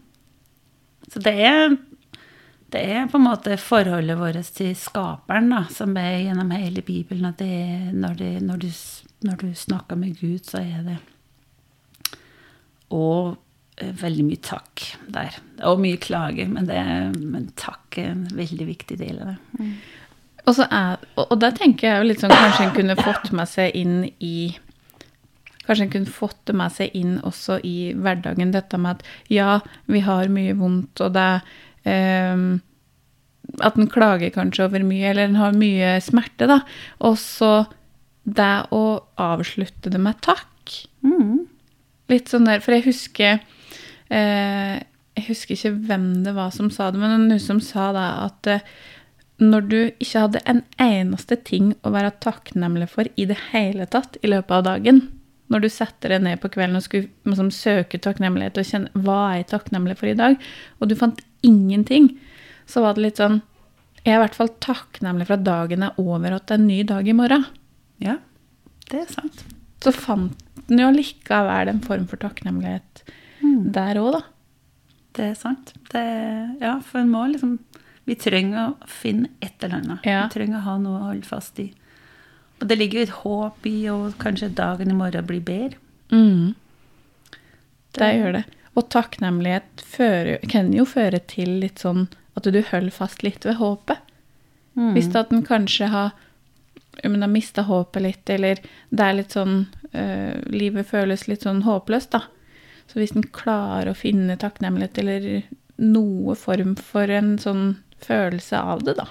Så 1.12 1.20
det 1.20 1.34
er, 1.44 1.74
det 2.72 2.82
er 2.96 3.08
på 3.12 3.20
en 3.20 3.26
måte 3.28 3.58
forholdet 3.60 4.16
vårt 4.16 4.48
til 4.56 4.72
skaperen 4.80 5.50
da, 5.52 5.66
som 5.68 5.98
er 6.00 6.22
gjennom 6.30 6.54
hele 6.56 6.80
Bibelen. 6.88 7.26
At 7.28 7.42
det 7.44 7.52
er 7.52 7.90
når, 7.92 8.16
det, 8.22 8.30
når, 8.48 8.62
du, 8.64 8.70
når 9.28 9.42
du 9.44 9.50
snakker 9.54 10.00
med 10.00 10.16
Gud, 10.22 10.46
så 10.48 10.62
er 10.64 10.86
det 10.88 10.98
Og 12.96 13.36
eh, 13.82 13.94
veldig 14.02 14.28
mye 14.28 14.42
takk 14.44 14.86
der. 15.14 15.38
Og 15.70 15.82
mye 15.84 16.00
klage, 16.02 16.48
men, 16.50 16.68
det, 16.70 16.82
men 17.20 17.50
takk 17.60 18.00
er 18.02 18.14
en 18.14 18.28
veldig 18.36 18.68
viktig 18.70 19.00
del 19.02 19.22
av 19.24 19.34
det. 19.34 19.70
Og, 20.48 20.56
så 20.58 20.66
er, 20.74 21.02
og, 21.22 21.36
der 21.42 21.54
tenker 21.58 21.88
jeg 21.88 22.02
jo 22.02 22.10
litt 22.10 22.22
sånn 22.24 22.34
Kanskje 22.34 22.66
en 22.66 22.76
kunne 22.76 22.98
fått 22.98 23.32
med 23.38 23.50
seg 23.50 23.76
inn 23.78 23.98
i 24.26 24.36
Kanskje 25.68 25.86
en 25.86 25.92
kunne 25.94 26.14
fått 26.14 26.40
det 26.50 26.56
med 26.58 26.74
seg 26.74 26.96
inn 26.98 27.20
også 27.28 27.60
i 27.68 27.92
hverdagen, 27.94 28.54
dette 28.56 28.80
med 28.82 28.98
at 28.98 29.12
ja, 29.32 29.60
vi 29.86 30.02
har 30.02 30.32
mye 30.34 30.56
vondt, 30.58 31.04
og 31.06 31.14
det 31.14 31.28
ehm, 31.86 32.58
At 33.62 33.78
en 33.78 33.92
klager 33.92 34.34
kanskje 34.34 34.66
over 34.66 34.82
mye, 34.88 35.12
eller 35.12 35.30
en 35.30 35.38
har 35.38 35.54
mye 35.54 35.94
smerte, 36.02 36.50
da. 36.50 36.64
Og 37.06 37.20
så 37.22 37.52
det 38.24 38.54
å 38.74 38.84
avslutte 39.22 39.94
det 39.94 40.02
med 40.02 40.18
takk. 40.26 40.74
Mm. 41.06 41.46
Litt 42.12 42.32
sånn 42.32 42.48
der, 42.48 42.62
for 42.64 42.76
jeg 42.76 42.86
husker 42.90 43.38
eh, 44.12 44.78
Jeg 44.82 45.28
husker 45.30 45.56
ikke 45.56 45.76
hvem 45.90 46.10
det 46.26 46.34
var 46.36 46.52
som 46.56 46.72
sa 46.74 46.90
det, 46.92 47.00
men 47.02 47.30
noen 47.30 47.42
som 47.42 47.62
sa 47.64 47.92
da 47.96 48.08
at 48.26 48.50
eh, 48.52 48.66
når 49.42 49.64
du 49.66 49.80
ikke 49.82 50.26
hadde 50.28 50.42
en 50.50 50.62
eneste 50.82 51.38
ting 51.48 51.72
å 51.82 51.92
være 51.96 52.14
takknemlig 52.22 52.92
for 52.92 53.10
i 53.18 53.26
det 53.26 53.40
hele 53.50 53.88
tatt 53.90 54.20
i 54.22 54.30
løpet 54.30 54.54
av 54.60 54.68
dagen, 54.68 55.02
når 55.52 55.64
du 55.64 55.70
setter 55.74 56.14
deg 56.14 56.24
ned 56.28 56.42
på 56.44 56.52
kvelden 56.54 56.78
og 56.78 56.86
skulle 56.86 57.10
liksom, 57.28 57.50
søke 57.52 58.00
takknemlighet 58.04 58.60
og 58.62 58.68
kjenne 58.70 59.02
hva 59.06 59.18
er 59.32 59.40
jeg 59.42 59.50
takknemlig 59.56 59.98
for 60.00 60.12
i 60.12 60.18
dag, 60.20 60.38
og 60.80 60.92
du 60.92 60.96
fant 61.00 61.24
ingenting, 61.48 62.12
så 62.70 62.86
var 62.86 62.96
det 62.96 63.08
litt 63.08 63.22
sånn 63.24 63.42
Jeg 64.06 64.14
er 64.14 64.20
i 64.20 64.22
hvert 64.24 64.38
fall 64.38 64.54
takknemlig 64.64 65.28
for 65.28 65.38
at 65.40 65.46
dagen 65.46 65.84
er 65.86 65.98
over, 66.02 66.32
og 66.32 66.38
at 66.40 66.48
det 66.48 66.56
er 66.56 66.62
en 66.62 66.70
ny 66.70 66.78
dag 66.90 67.10
i 67.10 67.18
morgen. 67.18 67.44
Ja, 68.02 68.16
det 68.90 69.04
er 69.04 69.12
sant. 69.12 69.44
Så 69.82 69.94
fant 69.96 70.38
den 70.68 70.80
jo 70.80 70.92
likevel 70.94 71.72
en 71.72 71.82
form 71.84 72.06
for 72.10 72.22
takknemlighet 72.22 73.04
der 73.42 74.00
òg, 74.02 74.16
da. 74.18 74.22
Det 75.18 75.26
er 75.32 75.36
sant. 75.36 75.74
Det, 75.92 76.02
ja, 76.62 76.78
for 76.86 77.02
en 77.02 77.12
må 77.12 77.26
liksom 77.34 77.58
Vi 78.08 78.16
trenger 78.18 78.72
å 78.72 78.88
finne 78.90 79.30
et 79.44 79.62
eller 79.62 79.78
annet. 79.78 80.08
Ja. 80.08 80.24
Vi 80.26 80.38
trenger 80.38 80.58
å 80.58 80.66
ha 80.66 80.78
noe 80.82 80.98
å 80.98 81.10
holde 81.12 81.28
fast 81.28 81.60
i. 81.62 81.68
Og 82.58 82.66
det 82.70 82.78
ligger 82.80 83.00
jo 83.00 83.06
et 83.06 83.20
håp 83.20 83.68
i 83.70 83.76
og 83.94 84.16
kanskje 84.22 84.50
dagen 84.58 84.90
i 84.90 84.96
morgen 84.98 85.28
blir 85.30 85.44
bedre. 85.46 85.78
Mm. 86.10 86.54
Det 87.98 88.10
gjør 88.18 88.36
det. 88.40 88.44
Og 88.74 88.88
takknemlighet 88.94 89.84
fører, 89.86 90.42
kan 90.50 90.74
jo 90.74 90.86
føre 90.90 91.22
til 91.30 91.60
litt 91.62 91.84
sånn 91.84 92.08
at 92.38 92.48
du 92.48 92.58
holder 92.58 92.94
fast 92.96 93.22
litt 93.26 93.46
ved 93.46 93.60
håpet. 93.62 94.02
Mm. 94.74 94.94
Hvis 94.96 95.12
at 95.20 95.34
en 95.36 95.46
kanskje 95.46 95.92
har, 95.94 96.14
om 97.04 97.14
en 97.16 97.22
har 97.22 97.32
mista 97.32 97.64
håpet 97.66 98.04
litt, 98.04 98.30
eller 98.30 98.60
det 98.90 99.06
er 99.06 99.18
litt 99.18 99.36
sånn 99.36 99.56
øh, 99.94 100.36
Livet 100.52 100.90
føles 100.90 101.28
litt 101.30 101.46
sånn 101.48 101.64
håpløst, 101.66 102.12
da. 102.18 102.26
Så 102.92 103.00
hvis 103.00 103.16
en 103.16 103.28
klarer 103.32 103.92
å 103.92 103.98
finne 103.98 104.36
takknemlighet 104.40 105.00
eller 105.00 105.28
noe 105.82 106.36
form 106.36 106.76
for 106.76 107.10
en 107.10 107.38
sånn 107.40 107.78
følelse 108.04 108.60
av 108.60 108.84
det, 108.84 108.98
da, 109.00 109.08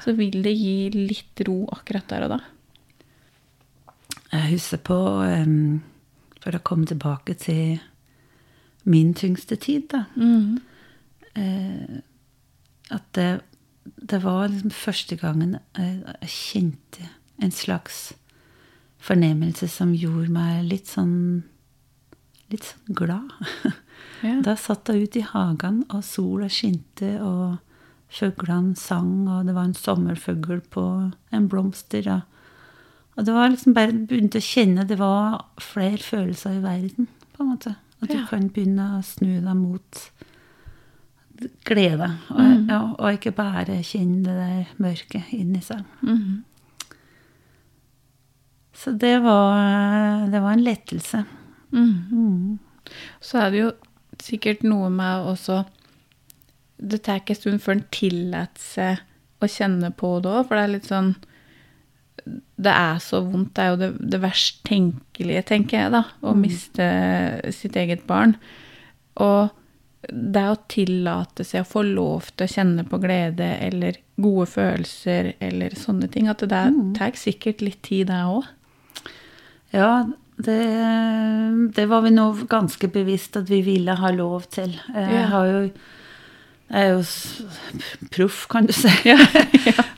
så 0.00 0.14
vil 0.16 0.40
det 0.44 0.54
gi 0.56 0.88
litt 0.94 1.42
ro 1.46 1.62
akkurat 1.74 2.08
der 2.08 2.26
og 2.26 2.34
da. 2.36 2.40
Jeg 4.30 4.52
husker 4.54 4.80
på, 4.86 4.96
um, 5.26 5.80
for 6.40 6.56
å 6.56 6.62
komme 6.64 6.88
tilbake 6.88 7.34
til 7.42 7.80
min 8.88 9.12
tyngste 9.14 9.58
tid, 9.60 9.90
da, 9.92 10.06
eh, 11.36 11.98
at 12.90 13.06
det, 13.18 13.28
det 13.96 14.22
var 14.22 14.48
liksom 14.48 14.70
første 14.74 15.16
gangen 15.16 15.58
jeg, 15.76 16.02
jeg 16.22 16.28
kjente 16.34 17.08
en 17.42 17.50
slags 17.54 18.12
fornemmelse 19.00 19.68
som 19.72 19.94
gjorde 19.96 20.28
meg 20.34 20.64
litt 20.68 20.90
sånn 20.90 21.42
litt 22.50 22.66
sånn 22.72 22.96
glad. 22.98 23.30
Ja. 24.20 24.34
Da 24.44 24.52
satt 24.56 24.88
jeg 24.92 25.06
ute 25.06 25.18
i 25.20 25.24
hagen, 25.24 25.78
og 25.96 26.02
sola 26.04 26.44
skinte, 26.52 27.08
og 27.24 27.56
fuglene 28.12 28.74
sang, 28.76 29.22
og 29.32 29.46
det 29.48 29.54
var 29.56 29.64
en 29.68 29.76
sommerfugl 29.76 30.58
på 30.72 30.82
en 31.32 31.46
blomster. 31.48 32.04
Og, 32.12 32.74
og 33.16 33.24
det 33.24 33.32
var 33.36 33.48
liksom 33.48 33.72
bare 33.76 33.94
begynte 33.96 34.42
å 34.42 34.44
kjenne 34.44 34.84
det 34.88 34.98
var 35.00 35.38
flere 35.64 36.00
følelser 36.04 36.58
i 36.58 36.62
verden, 36.64 37.08
på 37.32 37.44
en 37.46 37.50
måte. 37.54 37.72
At 38.02 38.08
du 38.12 38.18
Ja. 38.18 38.26
kan 38.28 38.50
begynne 38.52 38.90
å 38.98 39.00
snu 39.08 39.38
deg 39.40 39.56
mot 39.56 40.02
glede. 41.64 42.08
Og, 42.30 42.40
Mm. 42.40 42.66
ja, 42.68 42.80
og 42.98 43.12
ikke 43.16 43.32
bare 43.32 43.80
kjenne 43.82 44.24
det 44.24 44.34
der 44.36 44.66
mørket 44.78 45.32
inni 45.32 45.60
seg. 45.64 45.84
Mm. 46.02 46.44
Så 48.74 48.92
det 48.96 49.18
var, 49.22 50.26
det 50.30 50.40
var 50.42 50.52
en 50.56 50.64
lettelse. 50.64 51.24
Mhm. 51.70 52.06
Mm. 52.10 52.58
Så 53.20 53.38
er 53.38 53.50
det 53.50 53.60
jo 53.60 53.70
sikkert 54.20 54.62
noe 54.66 54.88
med 54.90 55.26
også 55.30 55.60
Det 56.80 57.02
tar 57.04 57.20
ikke 57.20 57.34
en 57.36 57.38
stund 57.38 57.60
før 57.62 57.72
en 57.76 57.82
tillater 57.92 58.58
seg 58.64 59.02
å 59.44 59.46
kjenne 59.46 59.90
på 59.94 60.14
det 60.24 60.30
òg, 60.32 60.46
for 60.48 60.56
det 60.56 60.62
er 60.64 60.72
litt 60.72 60.88
sånn 60.88 61.10
Det 62.58 62.72
er 62.72 62.98
så 63.04 63.20
vondt. 63.24 63.52
Det 63.54 63.62
er 63.62 63.68
jo 63.70 63.76
det, 63.76 63.90
det 64.10 64.20
verst 64.22 64.58
tenkelige, 64.68 65.44
tenker 65.48 65.78
jeg, 65.84 65.92
da. 65.92 66.02
Å 66.22 66.34
miste 66.36 66.88
sitt 67.56 67.76
eget 67.80 68.02
barn. 68.08 68.34
Og 69.16 69.48
det 70.08 70.42
å 70.48 70.56
tillate 70.72 71.44
seg 71.44 71.60
å 71.64 71.68
få 71.68 71.82
lov 71.84 72.30
til 72.36 72.46
å 72.46 72.52
kjenne 72.54 72.84
på 72.88 72.98
glede 73.02 73.50
eller 73.66 73.98
gode 74.20 74.46
følelser 74.48 75.34
eller 75.40 75.76
sånne 75.76 76.08
ting, 76.12 76.28
at 76.28 76.38
det 76.40 76.48
der 76.54 76.72
tar 76.96 77.12
sikkert 77.20 77.60
litt 77.64 77.82
tid, 77.82 78.06
det 78.08 78.22
òg. 78.24 78.48
Ja, 79.76 80.06
det, 80.40 80.58
det 81.76 81.86
var 81.90 82.02
vi 82.06 82.10
nå 82.14 82.30
ganske 82.50 82.88
bevisst 82.92 83.36
at 83.36 83.50
vi 83.52 83.60
ville 83.66 83.94
ha 84.00 84.10
lov 84.16 84.48
til. 84.50 84.72
Jeg 84.94 85.12
Ja. 85.20 85.26
har 85.34 85.46
jo 85.46 85.62
jeg 86.70 86.86
er 86.86 86.92
jo 86.94 88.10
proff, 88.14 88.44
kan 88.50 88.68
du 88.68 88.74
si. 88.74 88.90
Ja. 89.10 89.16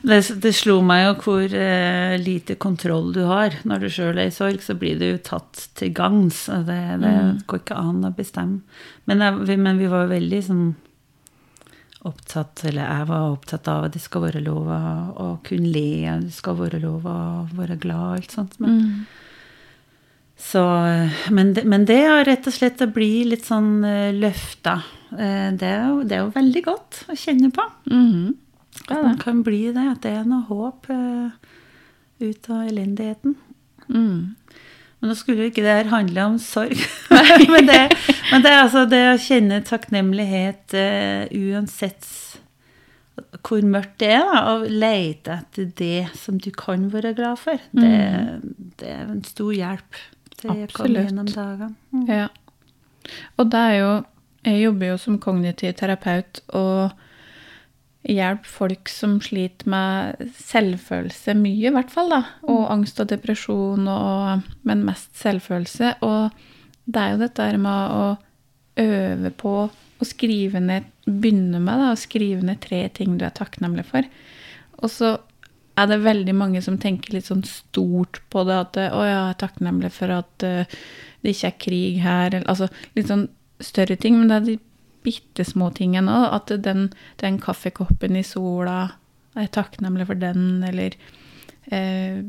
Det, 0.03 0.17
det 0.43 0.51
slo 0.57 0.79
meg 0.83 1.03
jo 1.05 1.11
hvor 1.21 1.53
eh, 1.55 2.15
lite 2.19 2.57
kontroll 2.59 3.13
du 3.15 3.21
har. 3.29 3.53
Når 3.63 3.85
du 3.85 3.91
sjøl 3.93 4.17
er 4.17 4.31
i 4.31 4.33
sorg, 4.33 4.59
så 4.65 4.75
blir 4.75 4.97
du 4.99 5.21
tatt 5.23 5.67
til 5.77 5.93
gangs. 5.95 6.47
Det, 6.49 6.79
Det, 6.99 7.13
mm. 7.13 7.43
går 7.47 7.61
ikke 7.61 7.77
an 7.77 8.01
å 8.03 8.11
bestemme. 8.17 8.81
Men, 9.05 9.21
jeg, 9.23 9.45
vi, 9.47 9.59
men 9.61 9.79
vi 9.79 9.91
var 9.91 10.09
veldig 10.11 10.41
sånn 10.49 10.65
opptatt, 12.03 12.65
eller 12.67 12.83
jeg 12.83 13.07
var 13.13 13.31
opptatt 13.31 13.69
av 13.71 13.85
at 13.87 13.95
det 13.95 14.01
skal 14.03 14.25
være 14.25 14.41
lov 14.43 14.67
å, 14.67 14.83
å 15.23 15.27
kunne 15.45 15.71
le, 15.71 16.17
det 16.25 16.33
skal 16.35 16.57
være 16.59 16.81
lov 16.83 17.05
å 17.07 17.19
være 17.55 17.77
glad 17.79 18.07
og 18.07 18.15
alt 18.17 18.39
sånt. 18.39 18.57
Men, 18.63 18.79
Mm. 18.83 19.03
Så, 20.39 20.63
men, 21.31 21.53
det, 21.53 21.63
men 21.69 21.85
det 21.87 22.01
er 22.03 22.25
rett 22.27 22.47
og 22.49 22.55
slett 22.55 22.81
å 22.83 22.89
bli 22.91 23.23
litt 23.29 23.45
sånn 23.47 23.83
uh, 23.85 24.11
løfta. 24.15 24.79
Eh, 25.13 25.49
det, 25.53 25.69
er 25.69 25.89
jo, 25.91 26.03
det 26.07 26.17
er 26.17 26.23
jo 26.23 26.33
veldig 26.33 26.63
godt 26.65 27.03
å 27.11 27.17
kjenne 27.17 27.51
på. 27.53 27.67
Mhm. 27.91 28.39
Ja, 28.87 28.97
At 28.97 29.03
man 29.05 29.17
kan 29.21 29.43
bli 29.45 29.67
det, 29.69 29.83
at 29.85 30.01
det 30.01 30.11
er 30.17 30.23
noe 30.25 30.47
håp 30.47 30.87
eh, 30.89 31.51
ut 32.25 32.47
av 32.49 32.63
elendigheten. 32.65 33.35
Mm. 33.85 34.33
Men 34.33 35.11
nå 35.11 35.15
skulle 35.19 35.45
jo 35.45 35.51
ikke 35.51 35.61
det 35.61 35.75
her 35.77 35.91
handle 35.91 36.25
om 36.31 36.39
sorg. 36.41 36.81
men, 37.53 37.69
det, 37.69 37.83
men 38.31 38.43
det 38.43 38.49
er 38.49 38.63
altså 38.63 38.87
det 38.89 39.03
å 39.11 39.21
kjenne 39.21 39.61
takknemlighet 39.67 40.73
uh, 40.73 41.29
uansett 41.29 42.09
hvor 43.43 43.61
mørkt 43.61 43.99
det 44.01 44.09
er, 44.15 44.25
da, 44.25 44.39
og 44.55 44.65
lete 44.71 45.35
etter 45.43 45.69
det 45.77 46.07
som 46.17 46.39
du 46.41 46.49
kan 46.55 46.87
være 46.89 47.13
glad 47.13 47.37
for. 47.37 47.61
Det, 47.77 47.93
det 48.81 48.89
er 48.89 49.03
en 49.05 49.21
stor 49.27 49.51
hjelp 49.53 49.99
til 50.43 50.65
kommer 50.75 51.07
gjennom 51.07 51.29
dagene. 51.31 51.73
Mm. 51.93 52.05
Ja. 52.11 52.27
Og 53.37 53.49
det 53.51 53.63
er 53.69 53.77
jo 53.81 53.93
Jeg 54.43 54.59
jobber 54.59 54.89
jo 54.89 54.95
som 54.99 55.19
kognitiv 55.23 55.71
terapeut 55.79 56.41
og 56.51 56.91
hjelper 58.03 58.49
folk 58.51 58.89
som 58.91 59.13
sliter 59.23 59.69
med 59.71 60.31
selvfølelse 60.35 61.31
mye, 61.39 61.69
i 61.69 61.71
hvert 61.71 61.93
fall, 61.93 62.11
da. 62.11 62.19
Og 62.51 62.65
angst 62.73 62.99
og 62.99 63.07
depresjon, 63.07 63.87
og, 63.87 64.43
men 64.67 64.83
mest 64.83 65.13
selvfølelse. 65.15 65.93
Og 66.03 66.35
det 66.83 66.99
er 66.99 67.13
jo 67.13 67.21
dette 67.21 67.47
med 67.63 67.95
å 67.95 68.03
øve 68.83 69.31
på 69.39 69.55
å 69.63 70.07
skrive 70.07 70.59
ned 70.59 70.89
Begynne 71.03 71.59
med 71.59 71.81
da, 71.81 71.89
å 71.91 71.99
skrive 71.99 72.45
ned 72.47 72.61
tre 72.63 72.85
ting 72.95 73.17
du 73.19 73.25
er 73.27 73.33
takknemlig 73.35 73.83
for. 73.89 74.05
Og 74.79 74.91
så 74.91 75.09
er 75.79 75.89
det 75.89 76.03
veldig 76.03 76.35
mange 76.37 76.61
som 76.61 76.77
tenker 76.81 77.15
litt 77.15 77.29
sånn 77.29 77.43
stort 77.47 78.21
på 78.33 78.43
det. 78.47 78.59
At 78.67 78.77
å, 78.77 78.83
ja, 79.05 79.07
jeg 79.09 79.21
er 79.31 79.39
takknemlig 79.41 79.93
for 79.95 80.13
at 80.13 80.45
uh, 80.45 80.75
det 81.23 81.33
ikke 81.33 81.49
er 81.49 81.63
krig 81.65 82.03
her. 82.03 82.27
Eller, 82.29 82.45
altså 82.51 82.69
litt 82.97 83.09
sånn 83.09 83.27
større 83.63 83.97
ting. 83.99 84.19
Men 84.19 84.29
det 84.29 84.37
er 84.37 84.45
de 84.51 84.57
bitte 85.03 85.45
små 85.47 85.71
tingene 85.75 86.13
òg. 86.13 86.27
At 86.37 86.53
den, 86.65 86.91
den 87.23 87.39
kaffekoppen 87.43 88.19
i 88.19 88.25
sola 88.27 88.99
Jeg 89.33 89.49
er 89.49 89.55
takknemlig 89.55 90.05
for 90.11 90.21
den, 90.21 90.61
eller 90.67 90.93
uh, 91.73 92.21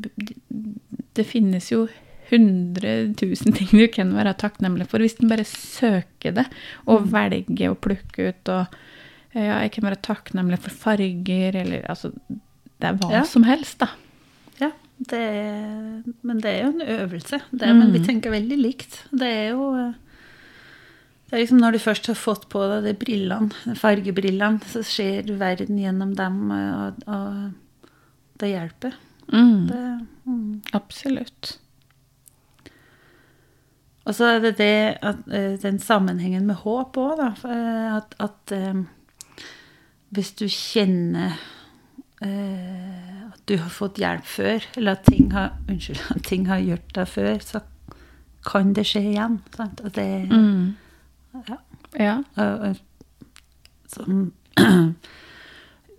Det 1.15 1.27
finnes 1.29 1.69
jo 1.73 1.85
100 2.31 3.13
000 3.21 3.53
ting 3.53 3.69
du 3.69 3.85
kan 3.93 4.09
være 4.15 4.33
takknemlig 4.41 4.87
for, 4.89 5.03
hvis 5.03 5.19
du 5.19 5.27
bare 5.29 5.45
søker 5.45 6.33
det 6.33 6.47
og 6.89 7.11
velger 7.13 7.69
å 7.69 7.77
plukke 7.77 8.31
ut. 8.31 8.49
og 8.49 8.73
ja, 9.37 9.61
Jeg 9.61 9.75
kan 9.75 9.85
være 9.91 10.01
takknemlig 10.01 10.57
for 10.63 10.73
farger, 10.87 11.59
eller 11.61 11.85
altså 11.85 12.09
Det 12.79 12.87
er 12.89 12.97
hva 12.99 13.11
Ja. 13.11 13.23
som 13.23 13.43
helst, 13.43 13.77
da. 13.79 13.87
Ja, 14.59 14.71
det 14.99 15.19
er, 15.19 16.03
men 16.23 16.39
det 16.41 16.45
er 16.51 16.63
jo 16.65 16.71
en 16.73 16.87
øvelse. 16.99 17.41
Det 17.51 17.67
mm. 17.69 17.77
Men 17.79 17.91
vi 17.93 17.99
Mm. 17.99 18.05
tenker 18.05 18.31
veldig 18.31 18.57
likt. 18.61 19.03
Det 19.11 19.27
er 19.27 19.49
jo 19.51 19.73
eh, 19.75 19.93
det 21.29 21.33
er 21.33 21.41
liksom 21.41 21.57
Når 21.59 21.71
du 21.73 21.79
først 21.79 22.05
har 22.07 22.15
fått 22.15 22.49
på 22.49 22.59
deg 22.69 22.83
de 22.83 22.93
brillene, 23.05 23.75
fargebrillene, 23.75 24.61
så 24.69 24.83
ser 24.83 25.23
du 25.23 25.33
verden 25.37 25.77
gjennom 25.79 26.13
dem, 26.15 26.51
og, 26.51 26.93
og 27.07 27.53
det 28.37 28.49
hjelper. 28.51 28.93
Mm, 29.33 29.67
Det, 29.67 30.07
mm. 30.27 30.61
absolutt. 30.73 31.57
Og 34.05 34.13
så 34.13 34.35
er 34.35 34.39
det 34.43 34.57
det 34.59 34.97
at, 35.01 35.23
eh, 35.33 35.55
den 35.63 35.79
sammenhengen 35.81 36.45
med 36.45 36.55
håp 36.61 36.93
òg, 37.01 37.17
da. 37.17 37.31
eh, 37.49 37.95
At, 37.97 38.13
at 38.19 38.53
hvis 40.13 40.31
du 40.37 40.45
kjenner 40.47 41.33
at 42.25 43.41
du 43.47 43.57
har 43.61 43.69
fått 43.69 43.99
hjelp 44.01 44.25
før, 44.25 44.63
eller 44.77 44.91
at 44.97 45.05
ting 45.05 45.31
har, 45.35 45.51
unnskyld, 45.69 46.01
at 46.15 46.23
ting 46.27 46.45
har 46.49 46.63
gjort 46.63 46.93
deg 46.97 47.07
før, 47.11 47.37
så 47.45 47.61
kan 48.45 48.73
det 48.77 48.85
skje 48.85 49.01
igjen. 49.13 49.39
Sant? 49.55 49.81
At 49.85 49.93
det, 49.97 50.07
Mm. 50.29 50.75
ja, 51.47 51.57
Ja. 51.99 52.73
som, 53.87 54.31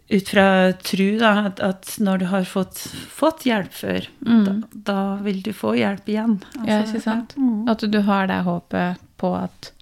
ut 0.08 0.28
fra 0.30 0.72
tru, 0.86 1.18
da, 1.18 1.32
at, 1.48 1.60
at 1.60 1.96
når 1.98 2.18
du 2.22 2.26
har 2.30 2.44
fått, 2.46 2.78
fått 3.10 3.46
hjelp 3.48 3.72
før, 3.74 4.06
Mm. 4.26 4.44
da, 4.44 4.52
da 4.92 4.98
vil 5.22 5.40
du 5.42 5.52
få 5.52 5.74
hjelp 5.76 6.06
igjen. 6.08 6.36
ja, 6.64 6.78
Altså, 6.82 6.94
ikke 6.96 7.02
sant? 7.02 7.34
ja. 7.36 7.42
Mm. 7.42 7.68
At 7.68 7.84
du 7.90 8.00
har 8.06 8.26
det 8.30 8.42
håpet 8.46 8.98
på 9.18 9.34
at 9.42 9.72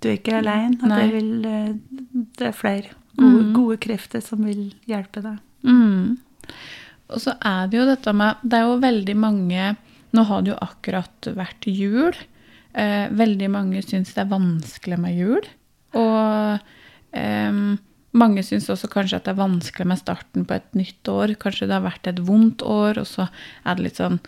Du 0.00 0.08
er 0.08 0.16
ikke 0.16 0.38
alene. 0.38 0.78
Det, 0.80 1.44
eh, 1.44 1.74
det 2.38 2.46
er 2.46 2.52
flere 2.56 2.88
gode, 3.16 3.42
Mm. 3.44 3.52
gode 3.52 3.76
krefter 3.76 4.22
som 4.24 4.42
vil 4.46 4.72
hjelpe 4.88 5.20
deg. 5.22 5.38
Mm. 5.66 6.18
Og 7.10 7.22
så 7.22 7.34
er 7.42 7.70
det 7.70 7.78
jo 7.80 7.86
dette 7.88 8.12
med 8.14 8.42
Det 8.46 8.58
er 8.58 8.68
jo 8.68 8.82
veldig 8.82 9.16
mange 9.18 9.74
Nå 10.14 10.24
har 10.26 10.42
det 10.42 10.52
jo 10.52 10.58
akkurat 10.58 11.28
vært 11.38 11.66
jul. 11.70 12.16
Eh, 12.74 13.06
veldig 13.14 13.46
mange 13.54 13.82
syns 13.82 14.10
det 14.16 14.24
er 14.24 14.32
vanskelig 14.32 14.96
med 14.98 15.14
jul. 15.14 15.46
Og 15.94 16.64
eh, 17.14 17.60
mange 18.10 18.42
syns 18.42 18.66
også 18.74 18.90
kanskje 18.90 19.20
at 19.20 19.28
det 19.28 19.36
er 19.36 19.38
vanskelig 19.38 19.86
med 19.86 20.00
starten 20.00 20.48
på 20.48 20.56
et 20.56 20.66
nytt 20.74 21.10
år. 21.12 21.36
Kanskje 21.38 21.68
det 21.70 21.76
har 21.76 21.86
vært 21.86 22.10
et 22.10 22.22
vondt 22.26 22.64
år, 22.66 22.98
og 22.98 23.06
så 23.06 23.28
er 23.62 23.78
det 23.78 23.86
litt 23.86 24.02
sånn 24.02 24.18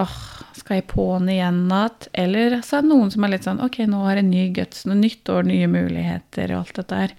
åh, 0.00 0.18
skal 0.56 0.78
jeg 0.78 0.88
på'n 0.88 1.28
igjen 1.28 1.62
igjen? 1.68 2.08
Eller 2.24 2.60
så 2.64 2.78
er 2.78 2.86
det 2.86 2.92
noen 2.94 3.12
som 3.12 3.26
er 3.26 3.34
litt 3.34 3.48
sånn 3.48 3.60
ok, 3.64 3.82
nå 3.90 4.04
har 4.06 4.20
jeg 4.20 4.28
ny 4.30 4.44
guts, 4.56 4.86
nytt 4.88 5.32
år, 5.32 5.44
nye 5.48 5.68
muligheter 5.70 6.54
og 6.54 6.62
alt 6.62 6.80
dette 6.80 7.02
her. 7.02 7.16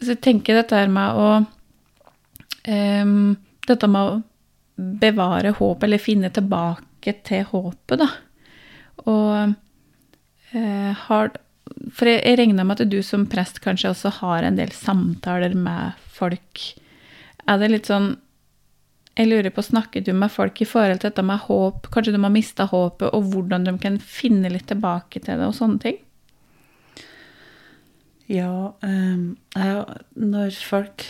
Så 0.00 0.16
jeg 0.16 0.24
tenker 0.26 0.58
dette 0.58 0.82
her 0.82 0.90
med 0.90 1.20
å 1.20 1.28
em, 2.64 3.36
Dette 3.66 3.88
med 3.88 4.02
å 4.10 4.22
bevare 5.00 5.54
håp, 5.56 5.82
eller 5.86 6.02
finne 6.02 6.28
tilbake 6.34 7.14
til 7.24 7.44
håpet, 7.48 8.00
da. 8.02 8.08
Og 9.06 9.54
uh, 10.54 10.92
har 11.06 11.30
For 11.96 12.06
jeg, 12.10 12.20
jeg 12.24 12.38
regner 12.38 12.64
med 12.66 12.80
at 12.80 12.90
du 12.90 12.98
som 13.02 13.24
prest 13.26 13.60
kanskje 13.64 13.90
også 13.94 14.12
har 14.20 14.44
en 14.44 14.56
del 14.58 14.70
samtaler 14.76 15.54
med 15.56 15.96
folk. 16.12 16.60
Er 17.48 17.58
det 17.58 17.70
litt 17.72 17.88
sånn 17.88 18.16
Jeg 19.16 19.28
lurer 19.30 19.50
på, 19.54 19.62
snakker 19.62 20.02
du 20.04 20.12
med 20.12 20.30
folk 20.34 20.60
i 20.60 20.66
forhold 20.68 21.00
til 21.00 21.10
dette 21.10 21.22
med 21.24 21.38
håp? 21.46 21.88
Kanskje 21.94 22.12
de 22.16 22.20
har 22.22 22.34
mista 22.34 22.66
håpet, 22.66 23.08
og 23.14 23.30
hvordan 23.32 23.64
de 23.64 23.76
kan 23.78 23.98
finne 23.98 24.50
litt 24.50 24.66
tilbake 24.66 25.22
til 25.22 25.38
det, 25.38 25.46
og 25.46 25.54
sånne 25.54 25.80
ting? 25.80 26.00
Ja, 28.26 28.72
um, 28.82 29.36
jeg- 29.54 30.02
når 30.16 30.50
folk 30.66 31.04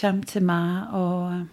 kommer 0.00 0.24
til 0.26 0.42
meg 0.42 0.94
og 0.94 1.48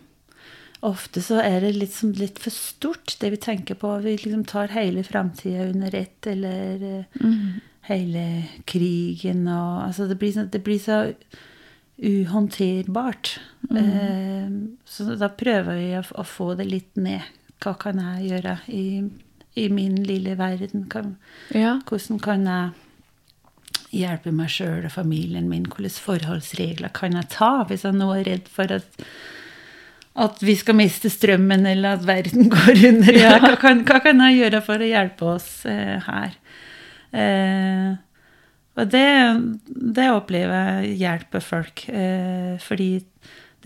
Ofte 0.85 1.23
så 1.25 1.39
er 1.41 1.63
det 1.63 1.71
liksom 1.73 2.11
litt 2.19 2.37
for 2.37 2.53
stort, 2.53 3.15
det 3.19 3.31
vi 3.33 3.37
tenker 3.41 3.73
på. 3.81 3.95
Vi 4.03 4.11
liksom 4.21 4.43
tar 4.45 4.67
hele 4.75 5.01
framtida 5.03 5.63
under 5.71 5.95
ett, 5.97 6.27
eller 6.29 7.05
mm. 7.17 7.55
hele 7.89 8.43
krigen 8.69 9.47
og 9.49 9.87
Altså, 9.87 10.05
det 10.07 10.19
blir, 10.21 10.31
så- 10.35 10.45
det 10.45 10.61
blir 10.63 10.77
så 10.79 10.99
uhåndterbart. 11.97 13.39
Ehm, 13.71 14.77
så 14.85 15.15
da 15.17 15.29
prøver 15.29 15.77
vi 15.79 15.87
å, 15.97 16.03
å 16.21 16.23
få 16.25 16.53
det 16.57 16.67
litt 16.69 16.95
ned. 16.95 17.21
Hva 17.63 17.73
kan 17.81 17.97
jeg 17.97 18.29
gjøre 18.31 18.57
i, 18.69 18.83
i 19.57 19.67
min 19.73 19.97
lille 20.05 20.35
verden? 20.37 20.85
Kan, 20.89 21.15
Ja. 21.53 21.79
hvordan 21.89 22.19
kan 22.21 22.45
jeg 22.45 22.71
hjelpe 23.91 24.31
meg 24.35 24.49
sjøl 24.51 24.85
og 24.85 24.91
familien 24.91 25.47
min? 25.49 25.65
Hvilke 25.65 26.01
forholdsregler 26.03 26.89
kan 26.93 27.13
jeg 27.17 27.29
ta 27.33 27.63
hvis 27.69 27.83
jeg 27.87 27.93
nå 27.97 28.09
er 28.17 28.23
redd 28.27 28.47
for 28.51 28.71
at, 28.75 29.05
at 30.17 30.41
vi 30.43 30.55
skal 30.59 30.75
miste 30.79 31.09
strømmen, 31.13 31.65
eller 31.69 31.95
at 31.99 32.05
verden 32.07 32.49
går 32.55 32.73
under? 32.89 33.13
Ja. 33.13 33.37
Hva, 33.39 33.55
kan, 33.61 33.83
hva 33.87 33.99
kan 34.03 34.19
jeg 34.27 34.39
gjøre 34.41 34.61
for 34.65 34.81
å 34.83 34.89
hjelpe 34.91 35.29
oss 35.35 35.49
eh, 35.69 35.97
her? 36.07 36.35
Eh, 37.13 37.95
og 38.77 38.89
det, 38.93 39.07
det 39.97 40.09
opplever 40.13 40.83
jeg 40.85 40.97
hjelper 40.99 41.41
folk, 41.41 41.85
eh, 41.89 42.57
fordi 42.61 42.91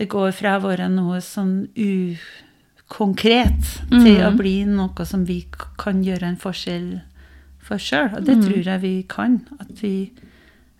det 0.00 0.06
går 0.08 0.30
fra 0.32 0.54
å 0.56 0.62
være 0.64 0.86
noe 0.88 1.18
sånn 1.20 1.66
ukonkret 1.76 3.66
til 3.90 4.22
å 4.24 4.30
Mhm. 4.30 4.36
bli 4.38 4.54
noe 4.64 5.04
som 5.06 5.24
vi 5.28 5.44
kan 5.78 6.02
gjøre 6.04 6.22
en 6.30 6.36
forskjell 6.40 7.02
for 7.72 7.82
sjøl. 7.82 8.10
Og 8.18 8.26
det 8.28 8.38
mm. 8.38 8.42
tror 8.46 8.68
jeg 8.70 8.82
vi 8.84 8.96
kan. 9.10 9.38
At 9.60 9.80
vi, 9.82 9.94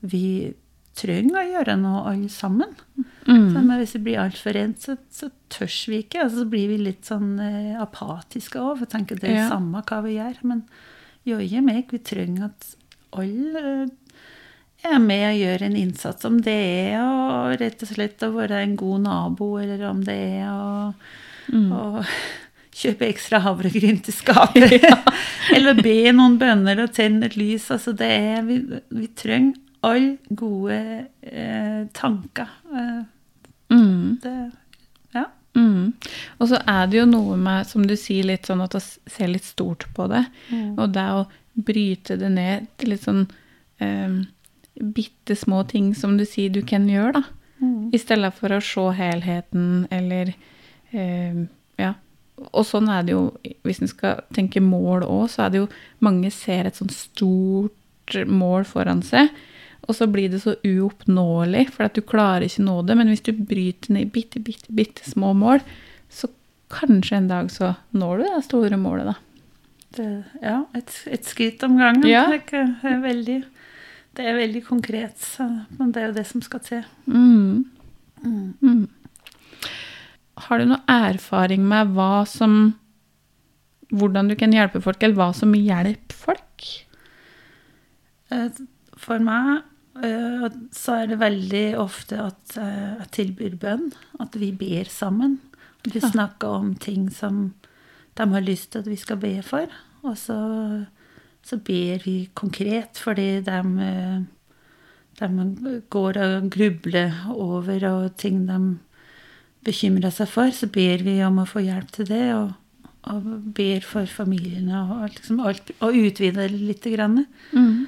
vi 0.05 0.24
trenger 0.98 1.40
å 1.40 1.46
gjøre 1.48 1.76
noe 1.81 2.05
alle 2.12 2.28
sammen. 2.33 2.74
Mm. 3.26 3.57
Hvis 3.81 3.96
vi 3.96 4.02
blir 4.09 4.20
altfor 4.22 4.57
rent, 4.59 4.83
så, 4.85 4.98
så 5.12 5.31
tørs 5.52 5.81
vi 5.88 6.02
ikke. 6.05 6.26
Altså, 6.26 6.44
så 6.44 6.50
blir 6.52 6.68
vi 6.72 6.78
litt 6.83 7.09
sånn 7.09 7.33
eh, 7.42 7.81
apatiske 7.81 8.61
òg. 8.61 8.76
For 8.76 8.87
jeg 8.87 8.94
tenker 8.96 9.22
det 9.22 9.33
er 9.33 9.40
Ja. 9.44 9.48
samme 9.55 9.83
hva 9.88 10.02
vi 10.05 10.18
gjør. 10.18 10.38
Men 10.52 10.62
joie 11.28 11.64
meg, 11.64 11.88
vi 11.92 12.02
trenger 12.05 12.50
at 12.50 12.70
alle 13.16 13.64
eh, 13.87 13.98
er 14.92 14.98
med 14.98 15.26
og 15.31 15.40
gjør 15.40 15.66
en 15.68 15.76
innsats. 15.78 16.28
Om 16.28 16.40
det 16.44 16.61
er 16.92 17.00
å 17.00 17.52
rett 17.57 17.85
og 17.85 17.92
slett 17.92 18.24
å 18.26 18.33
være 18.35 18.62
en 18.64 18.76
god 18.76 19.05
nabo, 19.07 19.52
eller 19.62 19.85
om 19.90 20.05
det 20.07 20.20
er 20.42 20.48
å, 20.52 20.94
Mm. 21.50 21.72
Kjøpe 22.72 23.04
ekstra 23.08 23.38
havregryn 23.44 23.98
til 24.04 24.14
skapet. 24.16 24.85
eller 25.56 25.76
be 25.82 25.96
noen 26.16 26.38
bønner 26.40 26.80
og 26.87 26.94
tenne 26.96 27.26
et 27.28 27.37
lys. 27.37 27.66
Altså 27.74 27.92
det 27.96 28.08
er, 28.08 28.40
vi, 28.46 28.61
vi 28.96 29.08
trenger 29.18 29.58
alle 29.85 30.16
gode 30.38 30.78
eh, 31.26 31.82
tanker. 31.98 32.48
Eh, 32.74 33.02
Mm. 33.72 34.18
det, 34.20 34.50
ja. 35.16 35.22
Mm. 35.56 35.94
Og 36.38 36.48
så 36.50 36.58
er 36.68 36.90
det 36.92 36.98
jo 36.98 37.06
noe 37.08 37.38
med, 37.40 37.64
som 37.66 37.87
du 37.88 37.94
sier, 37.96 38.26
litt 38.28 38.44
sånn 38.44 38.61
at 38.61 38.74
å 38.76 38.80
se 38.85 39.28
litt 39.30 39.46
stort 39.48 39.87
på 39.96 40.04
det. 40.12 40.20
Og 40.76 40.90
det 40.92 41.04
å 41.16 41.22
bryte 41.56 42.18
det 42.20 42.28
ned 42.35 42.66
til 42.76 42.92
litt 42.92 43.06
sånn 43.06 43.22
eh, 43.80 44.18
bitte 44.76 45.37
små 45.40 45.62
ting 45.72 45.94
som 45.96 46.18
du 46.20 46.26
sier 46.28 46.52
du 46.52 46.61
kan 46.68 46.85
gjøre, 46.90 47.22
da. 47.22 47.24
Mm. 47.64 47.88
I 47.96 48.02
stedet 48.02 48.32
for 48.37 48.52
å 48.52 48.61
se 48.61 48.85
helheten 49.00 49.87
eller 49.94 50.35
eh, 50.92 51.32
Ja. 51.32 51.48
Og 52.40 52.64
sånn 52.66 52.88
er 52.90 53.05
det 53.07 53.14
jo, 53.14 53.25
hvis 53.66 53.83
en 53.83 53.90
skal 53.90 54.23
tenke 54.35 54.62
mål 54.64 55.05
òg, 55.07 55.27
så 55.31 55.47
er 55.47 55.53
det 55.53 55.62
jo 55.62 55.71
mange 56.05 56.31
ser 56.35 56.68
et 56.68 56.79
sånn 56.79 56.92
stort 56.92 58.16
mål 58.29 58.66
foran 58.68 59.03
seg, 59.07 59.31
og 59.83 59.97
så 59.99 60.07
blir 60.11 60.31
det 60.31 60.42
så 60.45 60.55
uoppnåelig, 60.62 61.66
for 61.75 61.87
at 61.87 61.97
du 61.97 62.03
klarer 62.07 62.47
ikke 62.47 62.64
nå 62.64 62.77
det. 62.87 62.97
Men 62.99 63.11
hvis 63.11 63.25
du 63.27 63.33
bryter 63.35 63.95
ned 63.95 64.07
i 64.07 64.12
bitte, 64.14 64.42
bitte, 64.42 64.71
bitte 64.75 65.07
små 65.11 65.33
mål, 65.35 65.62
så 66.12 66.31
kanskje 66.73 67.18
en 67.18 67.29
dag 67.31 67.51
så 67.53 67.75
når 67.90 68.23
du 68.23 68.25
det 68.29 68.45
store 68.47 68.79
målet, 68.81 69.11
da. 69.11 69.16
Det, 69.92 70.07
ja, 70.40 70.62
et, 70.79 70.95
et 71.12 71.27
skritt 71.29 71.62
om 71.66 71.77
gangen. 71.81 72.07
Ja. 72.09 72.25
Det, 72.31 72.62
er 72.88 73.03
veldig, 73.03 73.42
det 74.16 74.29
er 74.29 74.38
veldig 74.38 74.64
konkret, 74.71 75.18
så, 75.21 75.51
men 75.77 75.92
det 75.92 76.01
er 76.01 76.09
jo 76.09 76.16
det 76.21 76.27
som 76.31 76.45
skal 76.47 76.62
til. 76.64 76.87
Mm. 77.11 77.64
Mm. 78.23 78.87
Har 80.46 80.59
du 80.59 80.70
noe 80.70 80.83
erfaring 80.90 81.66
med 81.68 81.92
hva 81.96 82.24
som 82.28 82.74
Hvordan 83.92 84.31
du 84.31 84.37
kan 84.40 84.55
hjelpe 84.55 84.81
folk, 84.81 85.02
eller 85.05 85.18
hva 85.18 85.33
som 85.37 85.50
hjelper 85.52 86.16
folk? 86.16 86.64
Eh, 88.33 88.61
For 88.96 89.20
meg 89.20 89.66
eh, 90.00 90.46
så 90.72 90.94
er 91.02 91.11
det 91.11 91.18
veldig 91.20 91.66
ofte 91.76 92.16
at 92.22 92.55
eh, 92.57 92.94
jeg 93.02 93.11
tilbyr 93.18 93.59
bønn, 93.61 93.90
at 94.16 94.38
vi 94.40 94.48
ber 94.57 94.88
sammen. 94.88 95.42
Vi 95.85 96.00
snakker 96.00 96.57
om 96.62 96.72
ting 96.81 97.11
som 97.12 97.50
de 98.16 98.28
har 98.33 98.46
lyst 98.46 98.72
til 98.72 98.81
at 98.81 98.88
vi 98.88 98.96
skal 98.96 99.20
be 99.20 99.35
for. 99.44 99.68
Og 100.07 100.16
så, 100.16 100.38
så 101.44 101.59
ber 101.61 102.07
vi 102.07 102.16
konkret 102.33 102.96
fordi 103.02 103.42
de, 103.44 103.61
de 105.20 105.83
går 105.92 106.22
og 106.22 106.48
grubler 106.55 107.26
over 107.35 107.88
og 107.90 108.16
ting 108.16 108.46
de 108.48 108.62
bekymrer 109.66 110.12
seg 110.14 110.31
for. 110.31 110.53
Så 110.55 110.68
ber 110.72 111.05
vi 111.07 111.18
om 111.27 111.40
å 111.42 111.48
få 111.48 111.64
hjelp 111.64 111.90
til 111.94 112.09
det, 112.11 112.25
og, 112.37 112.53
og 113.11 113.27
ber 113.57 113.85
for 113.87 114.09
familiene 114.11 114.85
og, 114.85 115.09
liksom 115.16 115.42
alt, 115.42 115.75
og 115.81 115.98
utvider 116.05 116.48
det 116.53 116.62
litt. 116.70 116.88
Grann. 116.92 117.25
Mm. 117.55 117.85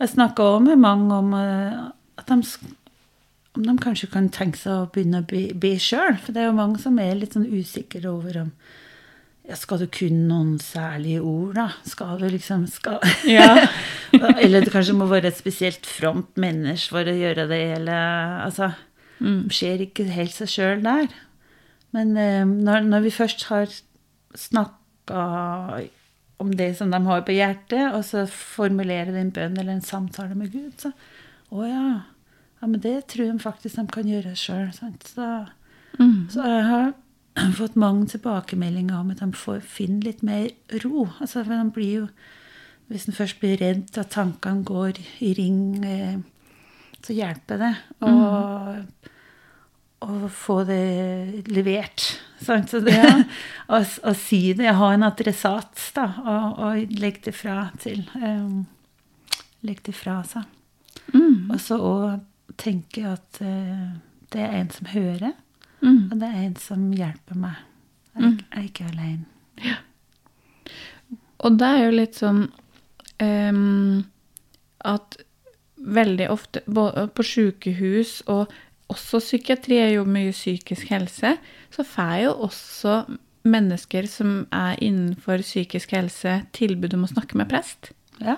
Jeg 0.00 0.14
snakka 0.14 0.52
òg 0.56 0.68
med 0.68 0.80
mange 0.80 1.16
om 1.22 1.32
eh, 1.36 1.80
at 2.20 2.30
de, 2.30 2.68
om 3.58 3.64
de 3.66 3.78
kanskje 3.82 4.10
kan 4.12 4.30
tenke 4.32 4.60
seg 4.60 4.76
å 4.76 4.90
begynne 4.92 5.24
å 5.24 5.28
be, 5.28 5.48
be 5.54 5.74
sjøl. 5.80 6.16
For 6.22 6.36
det 6.36 6.44
er 6.44 6.50
jo 6.50 6.60
mange 6.60 6.80
som 6.82 7.00
er 7.02 7.18
litt 7.18 7.36
sånn 7.36 7.50
usikre 7.50 8.06
over 8.12 8.44
om 8.46 8.54
ja, 9.50 9.56
Skal 9.58 9.80
du 9.80 9.86
kunne 9.90 10.28
noen 10.28 10.58
særlige 10.62 11.24
ord, 11.26 11.56
da? 11.56 11.66
Skal 11.88 12.20
du 12.20 12.28
liksom 12.30 12.68
skal, 12.70 13.00
Ja. 13.26 13.66
Eller 14.12 14.62
det 14.62 14.70
kanskje 14.70 14.94
må 14.94 15.08
være 15.10 15.32
et 15.32 15.40
spesielt 15.40 15.88
fromt 15.88 16.38
menneske 16.38 16.94
for 16.94 17.08
å 17.08 17.16
gjøre 17.16 17.48
det, 17.50 17.58
hele 17.72 17.96
Altså 18.44 18.70
Mm. 19.20 19.48
skjer 19.52 19.82
ikke 19.84 20.06
helt 20.08 20.32
seg 20.32 20.48
sjøl 20.48 20.82
der. 20.84 21.08
Men 21.92 22.16
eh, 22.16 22.44
når, 22.46 22.86
når 22.88 23.00
vi 23.04 23.10
først 23.12 23.44
har 23.50 23.66
snakka 24.38 25.24
om 26.40 26.52
det 26.56 26.70
som 26.78 26.90
de 26.90 27.00
har 27.04 27.22
på 27.26 27.34
hjertet, 27.36 27.92
og 27.92 28.04
så 28.06 28.24
formulerer 28.30 29.16
en 29.20 29.32
bønn 29.34 29.58
eller 29.58 29.74
en 29.76 29.84
samtale 29.84 30.34
med 30.38 30.52
Gud, 30.54 30.72
så 30.80 30.92
Å 31.50 31.64
ja. 31.66 31.86
Ja, 32.60 32.66
men 32.68 32.78
det 32.80 33.08
tror 33.10 33.26
de 33.32 33.40
faktisk 33.42 33.74
de 33.80 33.86
kan 33.90 34.06
gjøre 34.06 34.36
sjøl. 34.38 34.68
Så, 34.72 35.46
Mm. 35.98 36.28
så 36.30 36.44
jeg 36.46 36.64
har 36.68 36.92
fått 37.58 37.74
mange 37.76 38.06
tilbakemeldinger 38.06 38.94
om 39.00 39.10
at 39.10 39.18
de 39.18 39.32
får 39.32 39.60
finne 39.66 40.04
litt 40.04 40.22
mer 40.22 40.50
ro. 40.84 41.08
Altså, 41.20 41.42
for 41.42 41.50
de 41.50 41.70
blir 41.74 41.94
jo 42.02 42.08
Hvis 42.90 43.06
en 43.06 43.14
først 43.14 43.38
blir 43.40 43.56
redd 43.60 43.98
at 43.98 44.10
tankene 44.10 44.64
går 44.64 44.96
i 45.22 45.32
ring, 45.38 45.84
eh, 45.84 46.16
så 47.06 47.14
hjelper 47.16 47.58
det 47.62 47.70
å, 48.06 48.10
å 50.04 50.28
få 50.32 50.56
det 50.68 51.44
levert. 51.52 52.04
Sant? 52.40 52.70
Så 52.72 52.80
det, 52.84 52.94
Ja. 52.96 53.12
å, 53.68 53.80
å 54.10 54.14
si 54.16 54.52
det, 54.56 54.72
ha 54.78 54.92
en 54.94 55.04
adressat, 55.06 55.76
da, 55.96 56.06
og, 56.24 56.58
og 56.64 56.94
legge 57.00 57.26
det 57.28 57.34
fra 57.36 57.70
til. 57.82 58.02
Um, 58.16 58.66
legge 59.66 59.90
det 59.90 59.94
fra 59.98 60.20
seg. 60.24 60.44
Mm. 61.14 61.50
Og 61.50 61.58
så 61.60 61.76
òg 61.80 62.20
tenke 62.60 63.04
at 63.12 63.40
uh, 63.44 63.90
det 64.32 64.40
er 64.46 64.58
en 64.62 64.70
som 64.74 64.86
hører, 64.94 65.36
Mm. 65.80 66.10
og 66.12 66.18
det 66.20 66.28
er 66.28 66.40
en 66.44 66.56
som 66.60 66.80
hjelper 66.92 67.38
meg. 67.40 67.54
Jeg, 68.12 68.20
er- 68.20 68.32
jeg 68.36 68.58
er 68.58 68.64
ikke 68.68 68.88
alene. 68.90 69.78
Og 71.40 71.54
det 71.56 71.68
er 71.72 71.78
jo 71.86 71.92
litt 71.94 72.18
sånn 72.20 72.42
um, 73.24 74.02
at 74.84 75.16
veldig 75.80 76.28
ofte 76.32 76.62
på 76.66 77.24
sykehus 77.24 78.20
og 78.30 78.52
også 78.90 79.20
psykiatri 79.22 79.78
er 79.80 79.92
jo 79.94 80.04
mye 80.08 80.32
psykisk 80.34 80.90
helse, 80.90 81.36
så 81.70 81.86
får 81.86 82.14
jo 82.24 82.36
også 82.48 82.94
mennesker 83.48 84.08
som 84.10 84.44
er 84.52 84.80
innenfor 84.82 85.44
psykisk 85.44 85.94
helse, 85.96 86.40
tilbud 86.56 86.94
om 86.96 87.06
å 87.06 87.12
snakke 87.12 87.38
med 87.40 87.48
prest. 87.52 87.92
Ja. 88.20 88.36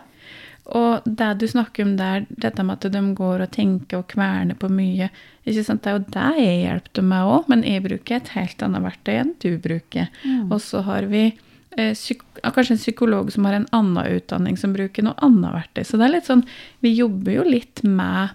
Og 0.70 1.06
det 1.06 1.30
du 1.40 1.46
snakker 1.50 1.86
om 1.86 1.96
der, 1.98 2.26
dette 2.30 2.62
med 2.62 2.78
at 2.78 2.92
de 2.94 3.00
går 3.18 3.42
og 3.42 3.54
tenker 3.54 3.98
og 4.02 4.10
kverner 4.12 4.54
på 4.58 4.70
mye, 4.70 5.08
ikke 5.42 5.64
sant? 5.66 5.82
det 5.82 5.90
er 5.90 5.96
jo 5.96 6.12
det 6.14 6.28
jeg 6.38 6.60
hjelper 6.60 7.08
meg 7.08 7.30
òg, 7.32 7.48
men 7.50 7.64
jeg 7.66 7.82
bruker 7.88 8.20
et 8.20 8.34
helt 8.36 8.62
annet 8.62 8.84
verktøy 8.84 9.14
enn 9.16 9.32
du 9.42 9.50
bruker. 9.62 10.12
Og 10.52 10.60
så 10.62 10.84
har 10.86 11.08
vi 11.10 11.32
kanskje 11.76 12.74
en 12.76 12.78
psykolog 12.80 13.32
som 13.32 13.44
har 13.44 13.54
en 13.54 13.66
annen 13.72 14.06
utdanning, 14.18 14.56
som 14.58 14.72
bruker 14.74 15.02
noe 15.06 15.14
annet 15.24 15.52
verktøy. 15.54 15.84
Så 15.86 15.98
det 15.98 16.06
er 16.08 16.12
litt 16.16 16.28
sånn, 16.28 16.44
vi 16.84 16.94
jobber 16.94 17.32
jo 17.38 17.44
litt 17.48 17.82
med, 17.84 18.30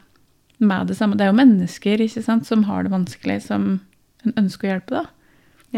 med 0.60 0.88
det 0.88 0.98
samme. 0.98 1.16
Det 1.18 1.26
er 1.28 1.32
jo 1.34 1.38
mennesker 1.42 2.02
ikke 2.02 2.24
sant, 2.26 2.48
som 2.50 2.64
har 2.70 2.84
det 2.84 2.92
vanskelig, 2.92 3.42
som 3.46 3.80
en 4.26 4.34
ønsker 4.38 4.68
å 4.68 4.72
hjelpe, 4.76 4.90
da. 5.04 5.06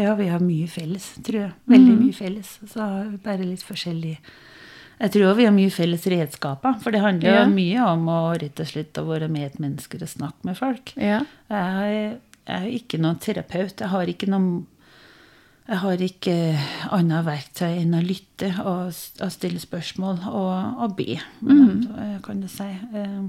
ja, 0.00 0.14
vi 0.14 0.28
har 0.28 0.40
mye 0.40 0.66
felles, 0.70 1.10
tror 1.22 1.40
jeg. 1.40 1.52
Veldig 1.68 1.96
Mhm. 1.96 2.04
mye 2.06 2.14
felles. 2.14 2.58
Så 2.66 3.18
bare 3.22 3.44
litt 3.44 3.62
forskjellig 3.62 4.18
Jeg 5.00 5.12
tror 5.12 5.34
vi 5.34 5.44
har 5.46 5.52
mye 5.52 5.70
felles 5.72 6.02
redskaper, 6.06 6.74
for 6.82 6.90
det 6.92 7.00
handler 7.00 7.30
Ja. 7.32 7.44
jo 7.44 7.50
mye 7.54 7.80
om 7.88 8.04
å 8.06 8.38
rett 8.38 8.60
og 8.60 8.66
slett 8.66 8.92
å 9.00 9.06
være 9.06 9.30
med 9.30 9.46
et 9.46 9.58
menneske 9.58 9.94
og 10.00 10.08
snakke 10.08 10.44
med 10.44 10.56
folk. 10.58 10.92
Ja. 10.96 11.20
Jeg 11.50 12.18
jeg 12.46 12.62
er 12.66 12.78
ikke 12.80 12.98
noen 13.00 13.18
terapeut. 13.18 13.76
Jeg 13.78 13.88
har 13.88 14.06
ikke 14.06 14.26
noen 14.28 14.66
jeg 15.68 15.78
har 15.78 16.00
ikke 16.02 16.34
annet 16.90 17.24
verktøy 17.26 17.76
enn 17.82 17.94
å 17.94 18.00
lytte 18.02 18.48
og, 18.64 18.90
og 19.22 19.30
stille 19.32 19.60
spørsmål 19.62 20.18
og, 20.26 20.80
og 20.82 20.96
be, 20.98 21.18
mm. 21.40 22.20
kan 22.24 22.40
du 22.42 22.48
si. 22.50 22.66
Eh, 22.94 23.28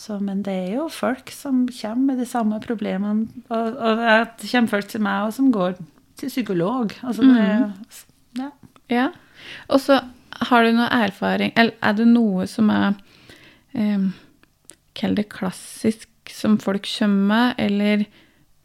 Så, 0.00 0.16
men 0.18 0.38
det 0.42 0.52
er 0.54 0.70
jo 0.78 0.86
folk 0.88 1.28
som 1.30 1.66
kommer 1.68 2.06
med 2.14 2.18
de 2.22 2.24
samme 2.26 2.56
problemene. 2.64 3.26
Og, 3.52 3.74
og 3.76 3.98
det 4.40 4.48
kommer 4.48 4.68
folk 4.72 4.88
til 4.88 5.02
meg 5.04 5.26
og 5.26 5.34
som 5.36 5.50
går 5.52 5.74
til 6.16 6.28
psykolog. 6.32 6.94
Altså 7.04 7.22
det, 7.22 7.34
Mhm. 7.36 7.74
ja. 8.38 8.50
Ja. 8.88 9.08
Og 9.68 9.80
så 9.80 10.00
har 10.48 10.64
du 10.64 10.72
noe 10.72 10.88
erfaring, 10.88 11.52
eller 11.56 11.74
er 11.82 11.92
det 11.92 12.06
noe 12.08 12.46
som 12.46 12.70
er 12.70 12.94
eh, 13.74 14.08
Kall 14.96 15.14
det 15.14 15.28
klassisk 15.28 16.08
som 16.32 16.56
folk 16.58 16.86
kommer 16.98 17.26
med, 17.28 17.54
eller 17.58 18.06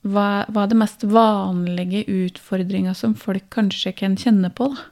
hva, 0.05 0.45
hva 0.53 0.65
er 0.65 0.71
det 0.71 0.77
mest 0.77 1.05
vanlige 1.09 2.03
utfordringa 2.05 2.93
som 2.97 3.15
folk 3.17 3.49
kanskje 3.53 3.95
kan 3.97 4.17
kjenne 4.19 4.51
på, 4.53 4.69
da? 4.75 4.91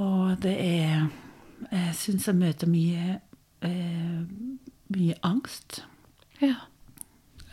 Og 0.00 0.38
det 0.40 0.54
er 0.56 1.10
Jeg 1.70 1.92
syns 1.92 2.24
jeg 2.24 2.38
møter 2.40 2.70
mye 2.72 3.18
eh, 3.60 4.22
mye 4.90 5.14
angst. 5.22 5.82
Ja. 6.40 6.56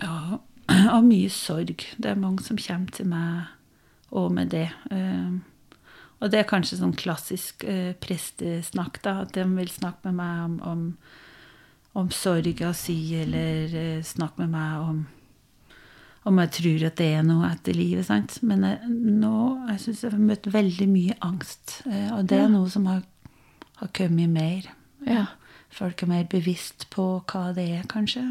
Ja, 0.01 0.39
og 0.95 1.03
mye 1.07 1.29
sorg. 1.33 1.83
Det 1.97 2.11
er 2.11 2.19
mange 2.19 2.45
som 2.45 2.59
kommer 2.61 2.93
til 2.93 3.09
meg 3.11 3.53
og 4.15 4.31
med 4.33 4.51
det. 4.53 4.69
Eh, 4.91 5.37
og 6.17 6.31
det 6.33 6.41
er 6.41 6.49
kanskje 6.49 6.79
sånn 6.79 6.95
klassisk 6.97 7.65
eh, 7.67 7.93
prestesnakk, 8.01 9.01
da. 9.03 9.21
At 9.25 9.35
de 9.37 9.45
vil 9.51 9.71
snakke 9.71 10.09
med 10.09 10.17
meg 10.21 10.45
om, 10.45 10.59
om, 10.65 10.85
om 11.97 12.10
sorga 12.13 12.71
si, 12.77 12.97
eller 13.17 13.73
eh, 13.75 14.01
snakke 14.05 14.43
med 14.45 14.53
meg 14.55 14.81
om 14.89 15.05
om 16.27 16.39
jeg 16.41 16.49
tror 16.57 16.81
at 16.89 16.97
det 16.99 17.05
er 17.15 17.21
noe 17.23 17.47
etter 17.47 17.71
livet. 17.77 18.03
sant? 18.03 18.33
Men 18.43 18.65
jeg, 18.67 18.89
nå 18.91 19.29
jeg 19.69 19.79
syns 19.79 20.01
jeg 20.03 20.12
har 20.12 20.19
møtt 20.19 20.49
veldig 20.51 20.88
mye 20.91 21.13
angst. 21.23 21.77
eh, 21.88 22.10
Og 22.17 22.25
det 22.27 22.41
er 22.41 22.49
noe 22.51 22.67
som 22.69 22.83
har, 22.89 22.99
har 23.79 23.91
kommet 23.95 24.29
mer. 24.33 24.67
Ja. 25.07 25.21
Folk 25.71 26.03
er 26.03 26.10
mer 26.12 26.25
bevisst 26.27 26.89
på 26.91 27.05
hva 27.31 27.45
det 27.55 27.69
er, 27.77 27.86
kanskje. 27.88 28.25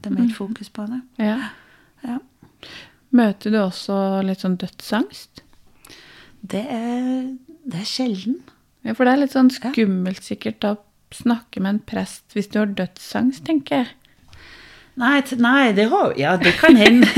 Det 0.00 0.08
er 0.08 0.16
mer 0.16 0.32
fokus 0.32 0.70
på 0.72 0.86
det. 0.88 1.02
ja. 1.20 1.50
Ja. 2.02 2.16
Møter 3.12 3.52
du 3.52 3.58
også 3.60 3.98
litt 4.24 4.40
sånn 4.40 4.56
dødsangst? 4.56 5.42
Det 6.40 6.62
er, 6.72 7.34
det 7.68 7.82
er 7.82 7.86
sjelden. 7.90 8.38
Ja, 8.82 8.94
for 8.96 9.04
det 9.04 9.12
er 9.12 9.20
litt 9.26 9.36
sånn 9.36 9.50
skummelt 9.52 10.24
sikkert 10.24 10.64
å 10.64 10.72
snakke 11.16 11.62
med 11.62 11.76
en 11.76 11.82
prest 11.86 12.36
hvis 12.36 12.50
du 12.52 12.60
har 12.62 12.72
dødsangst, 12.78 13.44
tenker 13.48 13.82
jeg. 13.82 13.90
Nei, 15.00 15.22
nei 15.40 15.72
det, 15.72 15.86
har, 15.88 16.12
ja, 16.20 16.34
det 16.36 16.52
kan 16.60 16.76
hende. 16.76 17.08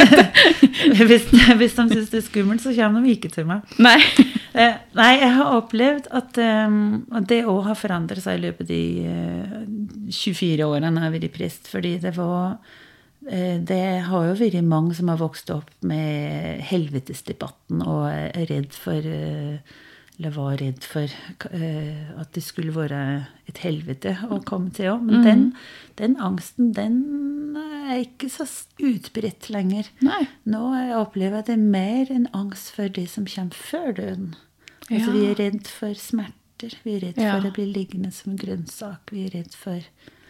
hvis, 1.08 1.26
hvis 1.58 1.74
de 1.74 1.86
syns 1.90 2.12
det 2.12 2.20
er 2.20 2.26
skummelt, 2.28 2.62
så 2.62 2.70
kommer 2.76 3.02
de 3.02 3.14
ikke 3.16 3.32
til 3.34 3.50
meg. 3.50 3.76
Nei. 3.82 3.98
Eh, 4.54 4.76
nei, 4.94 5.16
jeg 5.18 5.32
har 5.34 5.56
opplevd 5.56 6.04
at 6.14 6.36
um, 6.38 7.00
det 7.26 7.40
òg 7.50 7.64
har 7.66 7.74
forandret 7.74 8.22
seg 8.22 8.36
i 8.38 8.42
løpet 8.44 8.60
av 8.62 8.68
de 8.68 8.84
uh, 9.02 10.12
24 10.14 10.62
årene 10.62 10.92
jeg 10.92 11.02
har 11.02 11.14
vært 11.16 11.34
prest. 11.34 11.66
Fordi 11.72 11.96
det 11.98 12.12
var 12.14 12.52
uh, 12.54 13.56
Det 13.66 13.80
har 14.06 14.28
jo 14.28 14.36
vært 14.38 14.60
mange 14.62 14.94
som 14.94 15.10
har 15.10 15.18
vokst 15.18 15.50
opp 15.50 15.72
med 15.82 16.62
helvetesdebatten 16.70 17.82
og 17.82 18.06
er 18.14 18.46
redd 18.52 18.78
for 18.78 19.10
eh, 19.10 19.74
Eller 20.18 20.30
var 20.30 20.56
redd 20.60 20.84
for 20.86 21.10
eh, 21.50 22.10
at 22.20 22.30
det 22.36 22.42
skulle 22.46 22.70
være 22.76 22.98
et 23.50 23.58
helvete 23.64 24.12
å 24.30 24.38
komme 24.46 24.70
til 24.70 24.92
òg. 24.92 25.02
Men 25.08 25.24
den, 25.26 25.42
den 25.98 26.14
angsten, 26.22 26.68
den 26.76 27.00
er 27.58 28.04
ikke 28.04 28.28
så 28.30 28.46
utbredt 28.78 29.48
lenger. 29.50 29.88
Nei. 30.06 30.20
Nå 30.46 30.60
opplever 31.00 31.40
jeg 31.42 31.48
det 31.48 31.56
er 31.56 31.66
mer 31.74 32.12
en 32.14 32.28
angst 32.32 32.70
for 32.76 32.88
det 32.94 33.08
som 33.10 33.26
kommer 33.26 33.58
før 33.58 33.92
døden. 33.98 34.34
Altså, 34.90 35.10
Ja. 35.10 35.12
Vi 35.16 35.26
er 35.32 35.34
redd 35.40 35.66
for 35.66 35.94
smerter. 35.98 36.78
Vi 36.84 36.94
er 36.96 37.00
redd 37.08 37.18
Ja. 37.18 37.34
for 37.40 37.48
å 37.50 37.54
bli 37.56 37.66
liggende 37.72 38.12
som 38.12 38.36
grønnsak. 38.38 39.10
Vi 39.10 39.26
er 39.26 39.30
redd 39.40 39.54
for 39.58 39.80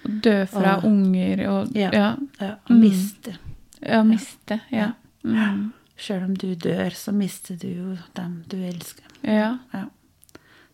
Å 0.04 0.20
dø 0.24 0.46
fra 0.46 0.76
og, 0.78 0.84
unger 0.88 1.44
og 1.50 1.76
Ja. 1.76 1.90
ja. 1.92 2.16
ja, 2.40 2.54
å 2.70 2.72
miste. 2.80 3.36
ja, 3.82 4.02
miste. 4.02 4.60
Ja. 4.72 4.92
Mm. 5.24 5.72
Sjøl 5.96 6.24
om 6.24 6.34
du 6.34 6.54
dør, 6.54 6.90
så 6.96 7.12
mister 7.12 7.56
du 7.60 7.68
jo 7.68 7.98
dem 8.16 8.44
du 8.48 8.56
elsker. 8.64 9.04
Ja. 9.24 9.56
Ja. 9.72 9.86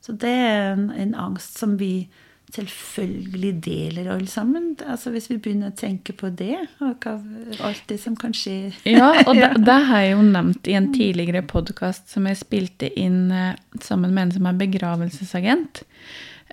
Så 0.00 0.16
det 0.16 0.32
er 0.32 0.72
en, 0.72 0.90
en 0.90 1.14
angst 1.14 1.58
som 1.60 1.76
vi 1.80 2.08
selvfølgelig 2.54 3.52
deler 3.64 4.10
alle 4.14 4.26
sammen. 4.26 4.76
Altså 4.86 5.10
Hvis 5.10 5.28
vi 5.30 5.38
begynner 5.38 5.70
å 5.70 5.76
tenke 5.76 6.14
på 6.16 6.30
det, 6.34 6.56
og 6.82 7.06
alt 7.06 7.84
det 7.88 8.00
som 8.02 8.16
kan 8.18 8.34
skje 8.36 8.72
Ja, 8.88 9.12
og 9.26 9.34
det, 9.38 9.52
det 9.66 9.78
har 9.90 10.04
jeg 10.04 10.16
jo 10.16 10.24
nevnt 10.26 10.70
i 10.70 10.76
en 10.78 10.90
tidligere 10.94 11.44
podkast 11.46 12.10
som 12.10 12.26
jeg 12.26 12.40
spilte 12.40 12.90
inn 12.98 13.30
eh, 13.30 13.54
sammen 13.82 14.14
med 14.14 14.28
en 14.28 14.34
som 14.38 14.50
er 14.50 14.58
begravelsesagent. 14.64 15.84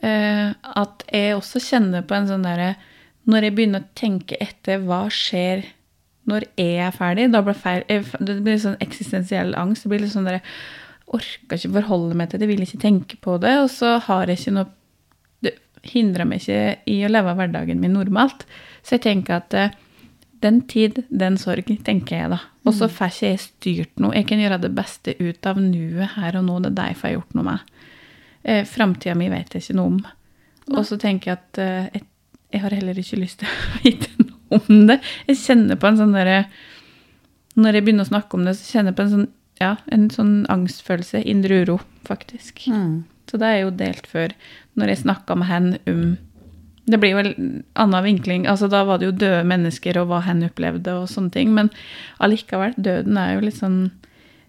Eh, 0.06 0.54
at 0.54 1.08
jeg 1.10 1.38
også 1.38 1.64
kjenner 1.64 2.06
på 2.06 2.14
en 2.14 2.30
sånn 2.30 2.46
derre 2.46 2.76
Når 3.28 3.48
jeg 3.48 3.54
begynner 3.58 3.82
å 3.82 3.96
tenke 3.98 4.38
etter 4.40 4.84
hva 4.86 5.08
skjer 5.12 5.66
når 6.28 6.44
jeg 6.60 6.84
er 6.84 6.92
ferdig, 6.92 7.30
da 7.32 7.40
blir 7.44 7.58
det 7.88 8.36
blir 8.44 8.58
sånn 8.60 8.76
eksistensiell 8.84 9.54
angst. 9.56 9.86
Det 9.86 9.92
blir 9.94 10.02
litt 10.04 10.12
sånn 10.12 10.28
derre 10.28 10.44
Orker 11.08 11.56
ikke 11.56 11.76
forholde 11.78 12.18
meg 12.20 12.32
til 12.32 12.42
det, 12.42 12.50
vil 12.50 12.64
ikke 12.66 12.82
tenke 12.84 13.20
på 13.24 13.38
det. 13.44 13.54
Og 13.64 13.70
så 13.72 13.98
har 14.04 14.28
jeg 14.28 14.42
ikke 14.42 14.56
noe 14.60 14.74
Det 15.46 15.54
hindrer 15.88 16.28
meg 16.28 16.42
ikke 16.42 16.80
i 16.90 16.98
å 17.06 17.12
leve 17.12 17.36
hverdagen 17.38 17.80
min 17.80 17.96
normalt. 17.96 18.48
Så 18.84 18.98
jeg 18.98 19.06
tenker 19.06 19.40
at 19.40 19.56
eh, 19.56 19.76
den 20.44 20.62
tid, 20.70 21.04
den 21.10 21.38
sorg, 21.42 21.70
tenker 21.86 22.18
jeg 22.18 22.32
da. 22.34 22.42
Og 22.68 22.76
så 22.76 22.90
får 22.92 23.14
ikke 23.14 23.30
jeg 23.32 23.42
styrt 23.42 24.02
noe. 24.04 24.16
Jeg 24.18 24.28
kan 24.30 24.42
gjøre 24.42 24.60
det 24.66 24.74
beste 24.76 25.16
ut 25.22 25.50
av 25.50 25.60
nuet 25.62 26.14
her 26.18 26.38
og 26.38 26.46
nå. 26.46 26.60
Det 26.62 26.72
er 26.74 26.78
derfor 26.82 27.08
jeg 27.08 27.16
har 27.16 27.22
gjort 27.22 27.38
noe 27.38 27.48
med. 27.48 27.72
Eh, 28.44 28.64
Framtida 28.68 29.16
mi 29.18 29.30
vet 29.32 29.56
jeg 29.56 29.64
ikke 29.64 29.78
noe 29.80 29.94
om. 29.94 30.02
Og 30.76 30.84
så 30.88 30.98
tenker 31.00 31.32
jeg 31.32 31.40
at 31.40 31.62
eh, 31.64 31.88
jeg, 31.96 32.06
jeg 32.56 32.64
har 32.66 32.76
heller 32.76 33.00
ikke 33.00 33.22
lyst 33.22 33.42
til 33.42 33.50
å 33.54 33.82
vite 33.86 34.12
noe 34.26 34.60
om 34.60 34.84
det. 34.90 35.00
Jeg 35.30 35.42
kjenner 35.46 35.80
på 35.80 35.90
en 35.90 36.02
sånn 36.02 36.16
derre 36.16 36.44
Når 37.58 37.80
jeg 37.80 37.88
begynner 37.88 38.06
å 38.06 38.12
snakke 38.12 38.38
om 38.38 38.46
det, 38.46 38.54
så 38.60 38.68
kjenner 38.76 38.94
jeg 38.94 39.00
på 39.00 39.06
en 39.08 39.14
sånn, 39.16 39.30
ja, 39.62 39.76
en 39.94 40.08
sånn 40.14 40.46
angstfølelse. 40.54 41.24
Indre 41.28 41.62
uro, 41.66 41.80
faktisk. 42.08 42.66
Mm. 42.72 43.06
Så 43.28 43.40
det 43.42 43.48
er 43.52 43.60
jo 43.64 43.76
delt 43.76 44.08
før. 44.08 44.34
Når 44.78 44.94
jeg 44.94 45.04
snakka 45.04 45.38
med 45.38 45.48
henne 45.52 45.80
om 45.90 46.18
Det 46.88 47.02
blir 47.02 47.18
en 47.20 47.64
annen 47.76 48.04
vinkling. 48.04 48.48
altså 48.48 48.70
Da 48.72 48.86
var 48.88 48.98
det 48.98 49.06
jo 49.10 49.12
døde 49.12 49.44
mennesker 49.44 49.98
og 50.00 50.08
hva 50.08 50.22
hen 50.24 50.46
opplevde 50.48 50.94
og 50.96 51.10
sånne 51.12 51.32
ting. 51.32 51.52
Men 51.54 51.70
allikevel, 52.24 52.74
døden 52.78 53.18
er 53.18 53.34
jo 53.34 53.42
litt 53.44 53.58
sånn 53.58 53.92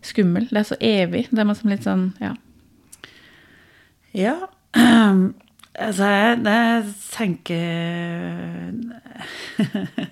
skummel. 0.07 0.47
Det 0.47 0.61
er 0.61 0.69
så 0.69 0.79
evig. 0.79 1.27
Det 1.33 1.41
er 1.43 1.49
liksom 1.51 1.71
litt 1.73 1.83
sånn, 1.83 2.15
ja. 2.23 2.37
Ja. 4.15 4.39
Altså, 5.79 6.09
jeg, 6.11 6.39
jeg 6.43 6.87
tenker 7.15 7.59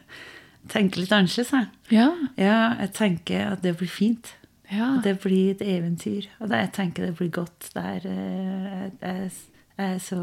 Tenker 0.71 1.01
litt 1.01 1.15
annerledes, 1.15 1.51
jeg. 1.51 1.67
Ja. 1.91 2.07
Ja, 2.39 2.59
jeg 2.85 2.93
tenker 2.95 3.49
at 3.53 3.65
det 3.65 3.73
blir 3.81 3.91
fint. 3.91 4.36
Ja. 4.73 5.01
Det 5.05 5.17
blir 5.23 5.51
et 5.55 5.63
eventyr. 5.63 6.27
Og 6.41 6.51
jeg 6.51 6.73
tenker 6.75 7.07
det 7.07 7.17
blir 7.19 7.31
godt. 7.31 7.71
Det 7.75 7.83
er, 7.83 8.07
eh, 8.11 8.91
jeg, 9.01 9.31
er 9.79 9.99
så 10.03 10.21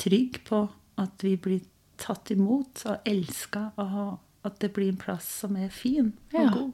trygg 0.00 0.40
på 0.48 0.62
at 1.02 1.24
vi 1.24 1.34
blir 1.36 1.60
tatt 2.00 2.30
imot 2.32 2.82
og 2.88 3.08
elska, 3.08 3.70
og 3.80 4.18
at 4.46 4.58
det 4.62 4.70
blir 4.76 4.92
en 4.92 5.00
plass 5.00 5.28
som 5.42 5.56
er 5.56 5.68
fin 5.72 6.12
og 6.34 6.40
Ja. 6.40 6.50
god. 6.52 6.72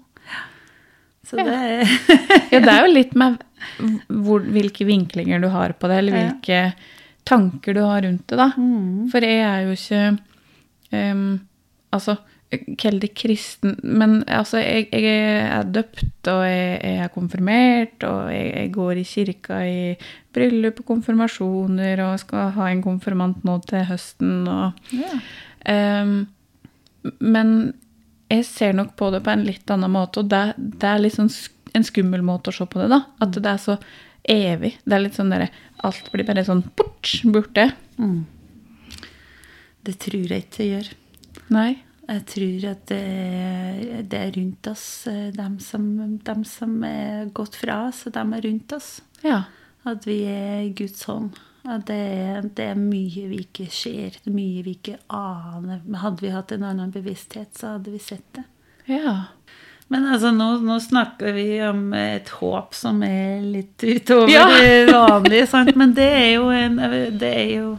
Så 1.24 1.38
Ja. 1.38 1.44
det 1.44 1.54
er 1.54 1.78
ja, 2.52 2.58
det 2.60 2.68
er 2.72 2.86
jo 2.86 2.92
litt 2.98 3.14
med 3.14 3.38
hvor, 4.08 4.40
hvilke 4.42 4.84
vinklinger 4.86 5.40
du 5.40 5.48
har 5.48 5.72
på 5.72 5.88
det, 5.88 5.98
eller 5.98 6.12
hvilke 6.18 6.74
tanker 7.24 7.74
du 7.74 7.80
har 7.86 8.02
rundt 8.02 8.26
det, 8.26 8.36
da. 8.38 8.48
Mm. 8.56 9.08
For 9.10 9.20
jeg 9.22 9.38
er 9.46 9.60
jo 9.66 9.72
ikke 9.78 10.18
um, 11.12 11.40
Altså, 11.92 12.16
kall 12.80 12.98
det 13.02 13.12
kristen, 13.16 13.76
men 13.82 14.18
altså, 14.26 14.60
jeg, 14.60 14.88
jeg 14.92 15.22
er 15.46 15.70
døpt, 15.72 16.28
og 16.30 16.42
jeg, 16.46 16.74
jeg 16.82 16.98
er 17.04 17.12
konfirmert, 17.14 18.04
og 18.08 18.32
jeg, 18.32 18.50
jeg 18.52 18.72
går 18.74 19.00
i 19.00 19.06
kirka 19.08 19.60
i 19.68 19.78
bryllup 20.34 20.82
og 20.82 20.90
konfirmasjoner, 20.92 22.02
og 22.06 22.20
skal 22.22 22.52
ha 22.56 22.68
en 22.70 22.84
konfirmant 22.84 23.42
nå 23.48 23.56
til 23.68 23.86
høsten, 23.88 24.46
og 24.48 24.94
yeah. 24.94 26.04
um, 26.04 26.14
Men 27.18 27.72
jeg 28.32 28.46
ser 28.48 28.76
nok 28.76 28.94
på 28.96 29.10
det 29.12 29.22
på 29.24 29.32
en 29.32 29.44
litt 29.48 29.70
annen 29.72 29.92
måte, 29.92 30.22
og 30.22 30.30
det, 30.32 30.44
det 30.56 30.88
er 30.88 31.02
litt 31.02 31.18
sånn 31.18 31.32
en 31.72 31.86
skummel 31.86 32.24
måte 32.24 32.52
å 32.52 32.56
se 32.56 32.66
på 32.68 32.80
det, 32.82 32.90
da. 32.92 33.02
At 33.24 33.36
det 33.36 33.48
er 33.48 33.60
så 33.60 33.78
evig. 34.28 34.74
Det 34.84 34.96
er 34.96 35.02
litt 35.06 35.16
sånn 35.18 35.32
derre 35.32 35.50
Alt 35.82 36.12
blir 36.12 36.26
bare 36.28 36.44
sånn 36.46 36.62
bort, 36.78 37.10
borte. 37.34 37.64
Mm. 37.98 38.20
Det 39.82 39.96
tror 40.04 40.30
jeg 40.30 40.44
ikke 40.44 40.58
det 40.60 40.68
gjør. 40.68 40.90
Nei. 41.56 41.70
Jeg 42.12 42.24
tror 42.28 42.64
at 42.72 42.82
det, 42.90 44.08
det 44.12 44.18
er 44.18 44.34
rundt 44.36 44.66
oss, 44.68 44.82
De 45.08 45.30
dem 45.36 45.54
som, 45.64 45.86
dem 46.26 46.42
som 46.44 46.74
er 46.84 47.30
gått 47.32 47.56
fra 47.56 47.86
oss, 47.88 48.02
dem 48.12 48.34
er 48.36 48.44
rundt 48.44 48.72
oss. 48.76 48.90
Ja. 49.24 49.44
At 49.88 50.04
vi 50.06 50.18
er 50.28 50.60
i 50.66 50.72
Guds 50.76 51.06
hånd. 51.08 51.32
At 51.64 51.86
det, 51.88 51.96
er- 51.96 52.48
det 52.58 52.64
er 52.72 52.78
mye 52.78 53.28
vi 53.30 53.38
ikke 53.46 53.68
ser, 53.70 54.18
er 54.26 54.34
mye 54.34 54.64
vi 54.66 54.74
ikke 54.76 54.98
aner. 55.14 55.80
Hadde 56.02 56.24
vi 56.26 56.32
hatt 56.34 56.52
en 56.56 56.64
annen 56.68 56.90
bevissthet, 56.94 57.54
så 57.56 57.76
hadde 57.76 57.94
vi 57.94 58.00
sett 58.02 58.26
det. 58.36 58.44
Ja. 58.90 59.14
Men 59.92 60.06
altså, 60.10 60.30
nå, 60.34 60.56
nå 60.64 60.78
snakker 60.82 61.34
vi 61.36 61.46
om 61.66 61.92
et 61.94 62.28
håp 62.40 62.74
som 62.74 63.02
er 63.06 63.40
litt 63.44 63.78
utover 63.84 64.30
Ja. 64.32 64.46
det 64.58 64.88
vanlige, 64.90 65.46
sant? 65.52 65.74
Men 65.78 65.92
det 65.94 66.08
er 66.10 66.30
jo 66.34 66.48
en 66.50 66.76
Det 67.20 67.30
er 67.30 67.50
jo 67.60 67.72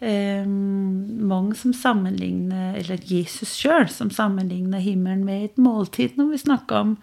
eh, 0.00 0.44
mange 0.46 1.56
som 1.58 1.72
sammenligner 1.76 2.76
Eller 2.80 3.00
Jesus 3.04 3.56
sjøl 3.58 3.88
som 3.92 4.10
sammenligner 4.14 4.78
himmelen 4.84 5.24
med 5.26 5.44
et 5.50 5.58
måltid 5.58 6.16
når 6.18 6.30
vi 6.34 6.38
snakker 6.44 6.80
om 6.84 6.94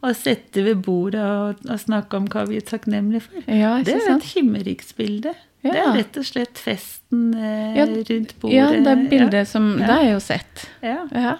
å 0.00 0.14
sette 0.16 0.62
ved 0.64 0.78
bordet 0.86 1.20
og, 1.20 1.58
og 1.68 1.76
snakke 1.82 2.16
om 2.16 2.26
hva 2.32 2.46
vi 2.48 2.56
er 2.56 2.64
takknemlige 2.64 3.26
for. 3.26 3.42
Ja, 3.52 3.74
Det 3.84 3.98
er 3.98 4.06
sant? 4.06 4.24
et 4.24 4.30
himmeriksbilde. 4.38 5.34
Det 5.60 5.74
er 5.76 5.90
rett 5.92 6.16
og 6.16 6.24
slett 6.24 6.56
festen 6.56 7.34
eh, 7.36 7.74
Ja, 7.76 7.84
rundt 7.84 8.32
bordet. 8.40 8.54
Ja, 8.56 8.70
det 8.72 8.94
er 8.94 9.02
bildet 9.10 9.48
som 9.50 9.74
Ja. 9.76 9.84
Det 9.84 9.92
har 9.92 10.04
jeg 10.06 10.14
jo 10.14 10.22
sett. 10.24 10.62
Ja. 10.80 10.98
Ja. 11.12 11.34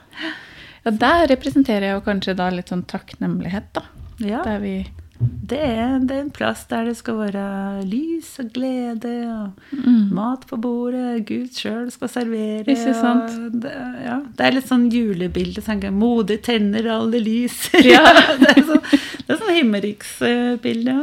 ja, 0.84 0.90
der 1.06 1.24
representerer 1.32 1.86
jeg 1.88 1.96
jo 1.96 2.02
kanskje 2.04 2.34
da 2.36 2.50
litt 2.52 2.68
sånn 2.68 2.84
takknemlighet, 2.84 3.70
da. 3.78 3.86
ja. 4.20 4.42
Der 4.44 4.60
vi 4.60 4.74
Det, 5.20 5.58
er, 5.58 5.98
det 6.00 6.14
er 6.16 6.22
en 6.22 6.32
plass 6.32 6.62
der 6.70 6.86
det 6.88 6.94
skal 6.96 7.18
være 7.18 7.44
lys 7.84 8.28
og 8.40 8.52
glede 8.54 9.12
og 9.28 9.76
mm. 9.76 10.12
mat 10.16 10.46
på 10.48 10.56
bordet. 10.60 11.26
Gud 11.28 11.50
sjøl 11.56 11.90
skal 11.92 12.12
servere. 12.12 12.64
Ikke 12.64 12.94
sant? 12.96 13.34
Det, 13.60 13.72
ja. 14.06 14.20
det 14.38 14.46
er 14.46 14.56
litt 14.56 14.70
sånn 14.70 14.88
julebilde. 14.92 15.64
tenker. 15.66 15.92
Modig 15.92 16.40
tenner 16.46 16.88
alle 16.96 17.22
lys. 17.24 17.66
Ja. 17.90 18.04
det 18.40 18.54
er 18.54 18.62
sånn, 18.64 18.84
det 19.26 19.34
er 19.34 19.40
sånn 19.40 19.56
himmeriksbilde. 19.58 20.96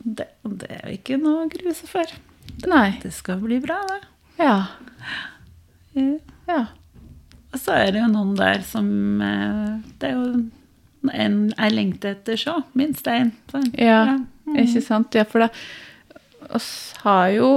Det, 0.00 0.28
det 0.44 0.70
er 0.70 0.84
jo 0.84 0.96
ikke 0.98 1.18
noe 1.22 1.46
å 1.46 1.50
grue 1.50 1.74
seg 1.74 1.90
for. 1.90 2.14
Nei. 2.70 2.88
Det 3.02 3.12
skal 3.16 3.40
bli 3.42 3.58
bra, 3.64 3.80
det. 3.90 4.00
Ja. 4.40 4.56
Ja. 5.96 6.12
Ja. 6.50 6.62
Og 7.50 7.58
så 7.58 7.74
er 7.74 7.94
det 7.94 8.02
jo 8.04 8.10
noen 8.12 8.36
der 8.38 8.62
som 8.66 8.86
eh, 9.24 9.78
Det 9.98 10.10
er 10.10 10.18
jo 10.18 10.26
en 11.08 11.38
jeg 11.54 11.72
lengter 11.72 12.16
etter 12.16 12.36
så, 12.36 12.60
minst 12.76 13.08
én. 13.08 13.32
Ja, 13.78 14.02
Ja, 14.04 14.18
Mm. 14.50 14.58
Ikke 14.64 14.82
sant? 14.82 15.14
Ja, 15.14 15.24
for 15.28 15.44
det 15.44 15.50
oss 16.50 16.94
har 17.04 17.28
jo 17.34 17.48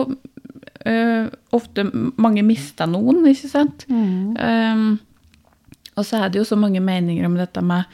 uh, 0.86 1.28
ofte 1.56 1.86
mange 2.22 2.44
mista 2.46 2.88
noen, 2.90 3.24
ikke 3.30 3.50
sant? 3.50 3.86
Mm. 3.90 4.36
Um, 4.38 4.88
og 5.98 6.08
så 6.08 6.22
er 6.24 6.34
det 6.34 6.42
jo 6.42 6.48
så 6.48 6.58
mange 6.60 6.82
meninger 6.84 7.26
om 7.26 7.38
dette 7.40 7.64
med 7.66 7.88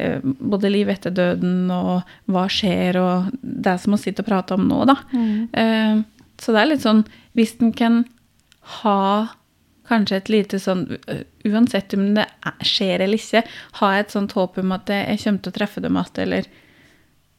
uh, 0.00 0.20
både 0.22 0.72
liv 0.72 0.90
etter 0.92 1.14
døden 1.14 1.70
og 1.74 2.06
hva 2.32 2.46
skjer, 2.52 3.00
og 3.00 3.32
det 3.42 3.78
som 3.82 3.96
vi 3.96 4.02
sitter 4.06 4.24
og 4.24 4.30
prater 4.30 4.60
om 4.60 4.68
nå, 4.70 4.82
da. 4.88 4.98
Mm. 5.12 5.48
Uh, 5.52 6.30
så 6.40 6.52
det 6.52 6.60
er 6.60 6.68
litt 6.68 6.82
sånn 6.84 6.98
Hvis 7.32 7.54
en 7.64 7.70
kan 7.72 8.02
ha 8.82 9.32
kanskje 9.88 10.18
et 10.18 10.28
lite 10.32 10.60
sånn 10.60 10.82
uh, 11.08 11.24
Uansett 11.46 11.94
om 11.94 12.08
det 12.16 12.26
er, 12.26 12.56
skjer 12.66 13.04
eller 13.04 13.20
ikke, 13.20 13.42
ha 13.80 13.90
et 13.96 14.14
sånt 14.14 14.34
håp 14.36 14.58
om 14.62 14.74
at 14.76 14.90
jeg 14.92 15.20
kommer 15.22 15.44
til 15.44 15.52
å 15.52 15.58
treffe 15.60 15.84
dem 15.84 15.98
igjen, 16.00 16.22
eller 16.26 16.52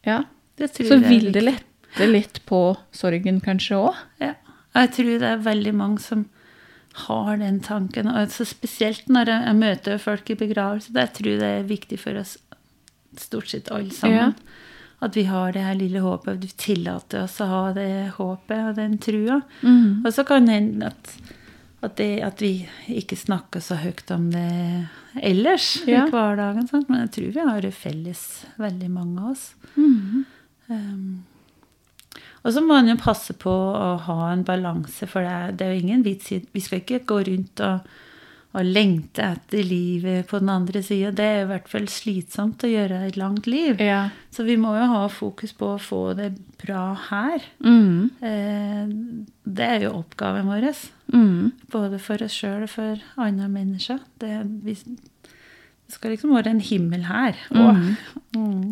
Ja. 0.08 0.24
Så 0.58 0.98
vil 1.04 1.32
det 1.36 1.44
lette 1.44 2.08
litt 2.08 2.40
på 2.50 2.78
sorgen 2.96 3.42
kanskje 3.46 3.78
òg. 3.78 4.00
Ja. 4.24 4.34
Jeg 4.78 4.92
tror 4.96 5.20
det 5.22 5.30
er 5.30 5.44
veldig 5.46 5.74
mange 5.78 6.02
som 6.02 6.26
har 7.06 7.38
den 7.38 7.60
tanken. 7.62 8.10
Og 8.10 8.24
altså 8.24 8.46
spesielt 8.48 9.10
når 9.10 9.32
jeg, 9.32 9.46
jeg 9.46 9.60
møter 9.62 10.02
folk 10.02 10.32
i 10.34 10.38
begravelse. 10.40 10.94
Jeg 10.96 11.14
tror 11.20 11.42
det 11.42 11.52
er 11.60 11.70
viktig 11.70 12.00
for 12.02 12.18
oss 12.18 12.38
stort 13.22 13.52
sett 13.54 13.72
alle 13.74 13.94
sammen. 13.94 14.34
At 15.00 15.18
vi 15.18 15.28
har 15.30 15.54
det 15.54 15.62
her 15.62 15.78
lille 15.78 16.02
håpet. 16.02 16.42
Du 16.42 16.48
tillater 16.58 17.28
oss 17.28 17.38
å 17.42 17.50
ha 17.52 17.64
det 17.76 18.16
håpet 18.18 18.72
og 18.72 18.78
den 18.80 18.98
trua. 19.02 19.42
Mm. 19.62 20.06
Og 20.06 20.10
så 20.14 20.26
kan 20.26 20.50
det 20.50 20.58
hende 20.58 20.90
at, 20.90 21.12
at, 21.88 21.96
det, 22.00 22.10
at 22.26 22.42
vi 22.44 22.52
ikke 22.92 23.18
snakker 23.20 23.64
så 23.64 23.78
høyt 23.82 24.12
om 24.16 24.30
det 24.34 24.48
ellers 25.24 25.72
Ja. 25.88 26.06
i 26.06 26.12
hverdagen. 26.14 26.68
Sant? 26.70 26.90
Men 26.92 27.06
jeg 27.06 27.14
tror 27.16 27.32
vi 27.36 27.48
har 27.50 27.64
det 27.66 27.74
felles, 27.76 28.24
veldig 28.62 28.92
mange 28.94 29.24
av 29.24 29.32
oss. 29.34 29.48
Mm. 29.76 30.26
Um, 30.68 31.26
og 32.44 32.54
så 32.54 32.62
må 32.64 32.78
man 32.78 32.92
jo 32.92 32.98
passe 33.02 33.34
på 33.36 33.52
å 33.52 33.96
ha 34.06 34.18
en 34.32 34.44
balanse, 34.48 35.08
for 35.10 35.26
det 35.26 35.32
er, 35.32 35.56
det 35.58 35.66
er 35.66 35.74
jo 35.74 35.86
ingen 35.86 36.04
vits 36.06 36.32
i 36.32 36.42
Vi 36.54 36.62
skal 36.64 36.84
ikke 36.84 37.02
gå 37.10 37.18
rundt 37.28 37.64
og, 37.66 37.88
og 38.58 38.66
lengte 38.66 39.22
etter 39.36 39.66
livet 39.66 40.28
på 40.30 40.40
den 40.42 40.50
andre 40.50 40.82
sida. 40.86 41.12
Det 41.16 41.26
er 41.26 41.44
i 41.44 41.50
hvert 41.52 41.68
fall 41.70 41.88
slitsomt 41.92 42.64
å 42.66 42.72
gjøre 42.72 43.04
et 43.06 43.20
langt 43.20 43.50
liv. 43.50 43.82
Ja. 43.84 44.08
Så 44.34 44.48
vi 44.48 44.58
må 44.60 44.74
jo 44.78 44.88
ha 44.92 45.04
fokus 45.14 45.54
på 45.58 45.76
å 45.76 45.82
få 45.82 46.02
det 46.18 46.32
bra 46.64 46.90
her. 47.10 47.46
Mm. 47.62 48.10
Eh, 48.26 48.94
det 49.58 49.70
er 49.78 49.86
jo 49.86 49.96
oppgaven 50.00 50.50
vår. 50.50 50.70
Mm. 51.14 51.54
Både 51.74 52.02
for 52.02 52.26
oss 52.26 52.38
sjøl 52.38 52.66
og 52.66 52.74
for 52.74 53.04
andre 53.22 53.50
mennesker. 53.52 54.02
Det, 54.22 54.34
vi, 54.66 54.74
det 54.74 55.94
skal 55.96 56.16
liksom 56.16 56.34
være 56.36 56.56
en 56.56 56.64
himmel 56.64 57.06
her. 57.12 57.38
òg. 57.54 57.84
mm. 58.38 58.72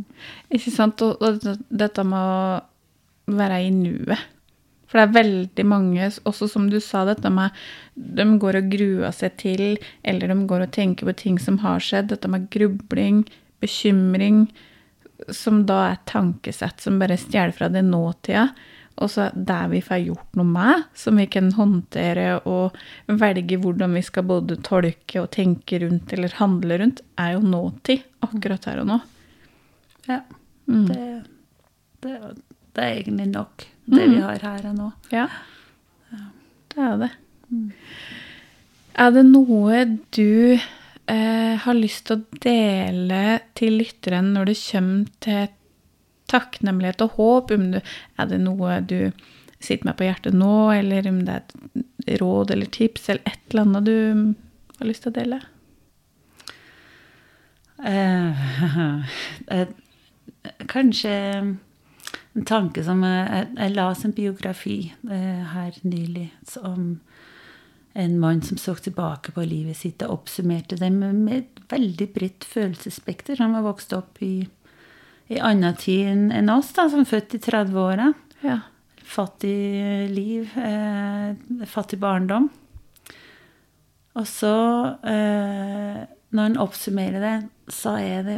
Ikke 0.57 0.73
sant? 0.73 1.05
Og, 1.05 1.21
og 1.21 1.45
dette 1.69 2.07
med 2.07 2.19
å 2.19 3.35
være 3.37 3.61
i 3.67 3.73
nuet. 3.73 4.31
For 4.85 4.99
det 4.99 5.07
er 5.07 5.15
veldig 5.15 5.65
mange, 5.65 6.11
også 6.29 6.49
som 6.51 6.69
du 6.69 6.77
sa, 6.83 7.05
dette 7.07 7.31
med 7.33 7.55
de 7.95 8.25
går 8.41 8.59
og 8.59 8.69
gruer 8.69 9.15
seg 9.15 9.35
til, 9.41 9.65
eller 10.05 10.31
de 10.31 10.37
går 10.49 10.67
og 10.67 10.75
tenker 10.75 11.09
på 11.09 11.17
ting 11.23 11.41
som 11.41 11.57
har 11.63 11.81
skjedd. 11.83 12.11
Dette 12.11 12.29
med 12.31 12.47
grubling, 12.53 13.23
bekymring, 13.63 14.45
som 15.33 15.63
da 15.65 15.81
er 15.91 16.01
tankesett 16.09 16.83
som 16.83 16.99
bare 17.01 17.17
stjeler 17.17 17.55
fra 17.55 17.69
det 17.71 17.85
nåtida. 17.87 18.49
Og 19.03 19.11
så 19.11 19.27
der 19.35 19.67
vi 19.73 19.81
får 19.83 20.05
gjort 20.05 20.37
noe 20.39 20.47
med, 20.47 20.85
som 20.95 21.17
vi 21.19 21.25
kan 21.27 21.49
håndtere 21.57 22.37
og 22.47 22.77
velge 23.11 23.57
hvordan 23.59 23.97
vi 23.97 24.03
skal 24.05 24.27
både 24.29 24.55
tolke 24.63 25.19
og 25.19 25.33
tenke 25.35 25.81
rundt 25.83 26.13
eller 26.15 26.37
handle 26.39 26.79
rundt, 26.79 27.01
er 27.19 27.35
jo 27.35 27.43
nåtid 27.43 28.05
akkurat 28.23 28.69
her 28.69 28.83
og 28.85 28.91
nå. 28.93 28.99
Ja. 30.07 30.21
Mm. 30.71 30.85
Det, 30.87 31.09
det, 32.05 32.15
det 32.77 32.85
er 32.85 33.01
egentlig 33.01 33.27
nok, 33.33 33.67
det 33.85 34.07
vi 34.09 34.21
har 34.21 34.41
her 34.41 34.69
og 34.69 34.77
nå. 34.77 34.91
Ja, 35.13 35.27
det 36.73 36.87
er 36.87 36.97
det. 37.03 37.11
Er 38.95 39.11
det 39.11 39.25
noe 39.27 39.83
du 40.15 40.55
eh, 40.55 41.53
har 41.61 41.77
lyst 41.77 42.07
til 42.07 42.17
å 42.17 42.39
dele 42.43 43.23
til 43.57 43.79
lytteren 43.81 44.33
når 44.35 44.51
det 44.51 44.57
kommer 44.61 45.09
til 45.25 45.49
takknemlighet 46.31 47.03
og 47.05 47.17
håp? 47.19 47.53
Om 47.55 47.67
du, 47.75 47.79
er 47.81 48.31
det 48.31 48.41
noe 48.43 48.79
du 48.87 48.99
sitter 49.59 49.89
med 49.89 49.97
på 49.99 50.07
hjertet 50.07 50.37
nå, 50.37 50.55
eller 50.75 51.09
om 51.09 51.21
det 51.27 51.35
er 51.35 51.43
et 52.05 52.15
råd 52.21 52.53
eller 52.55 52.71
tips, 52.71 53.09
eller 53.09 53.33
et 53.33 53.43
eller 53.49 53.65
annet 53.65 53.89
du 53.89 54.79
har 54.79 54.89
lyst 54.89 55.05
til 55.05 55.13
å 55.13 55.19
dele? 55.19 55.41
Eh, 57.85 58.47
eh, 59.55 59.67
kanskje 60.71 61.15
en 62.35 62.45
tanke 62.47 62.83
som 62.83 63.03
jeg, 63.05 63.27
jeg, 63.31 63.51
jeg 63.55 63.75
las 63.77 64.03
en 64.05 64.15
biografi 64.15 64.79
eh, 65.07 65.43
her 65.53 65.77
nylig 65.87 66.29
om 66.59 66.97
en 67.95 68.17
mann 68.19 68.41
som 68.43 68.59
så 68.59 68.75
tilbake 68.75 69.31
på 69.31 69.45
livet 69.47 69.79
sitt 69.79 70.03
og 70.03 70.17
oppsummerte 70.17 70.75
det 70.75 70.91
med, 70.91 71.15
med 71.15 71.37
et 71.37 71.61
veldig 71.71 72.09
bredt 72.11 72.43
følelsesspekter. 72.43 73.39
Han 73.39 73.55
var 73.55 73.63
vokst 73.69 73.95
opp 73.95 74.19
i, 74.25 74.43
i 75.31 75.39
annen 75.39 75.77
tid 75.79 76.09
enn 76.11 76.25
enn 76.35 76.51
oss, 76.51 76.73
da, 76.75 76.89
som 76.91 77.07
født 77.07 77.37
i 77.37 77.41
30-åra. 77.45 78.09
Ja. 78.43 78.59
Fattig 78.99 79.55
liv, 80.11 80.51
eh, 80.59 81.39
fattig 81.71 82.01
barndom. 82.03 82.49
Og 84.15 84.27
så, 84.27 84.55
eh, 85.07 86.03
når 86.35 86.49
han 86.49 86.59
oppsummerer 86.59 87.23
det, 87.23 87.35
så 87.71 87.95
er 87.95 88.27
det 88.27 88.37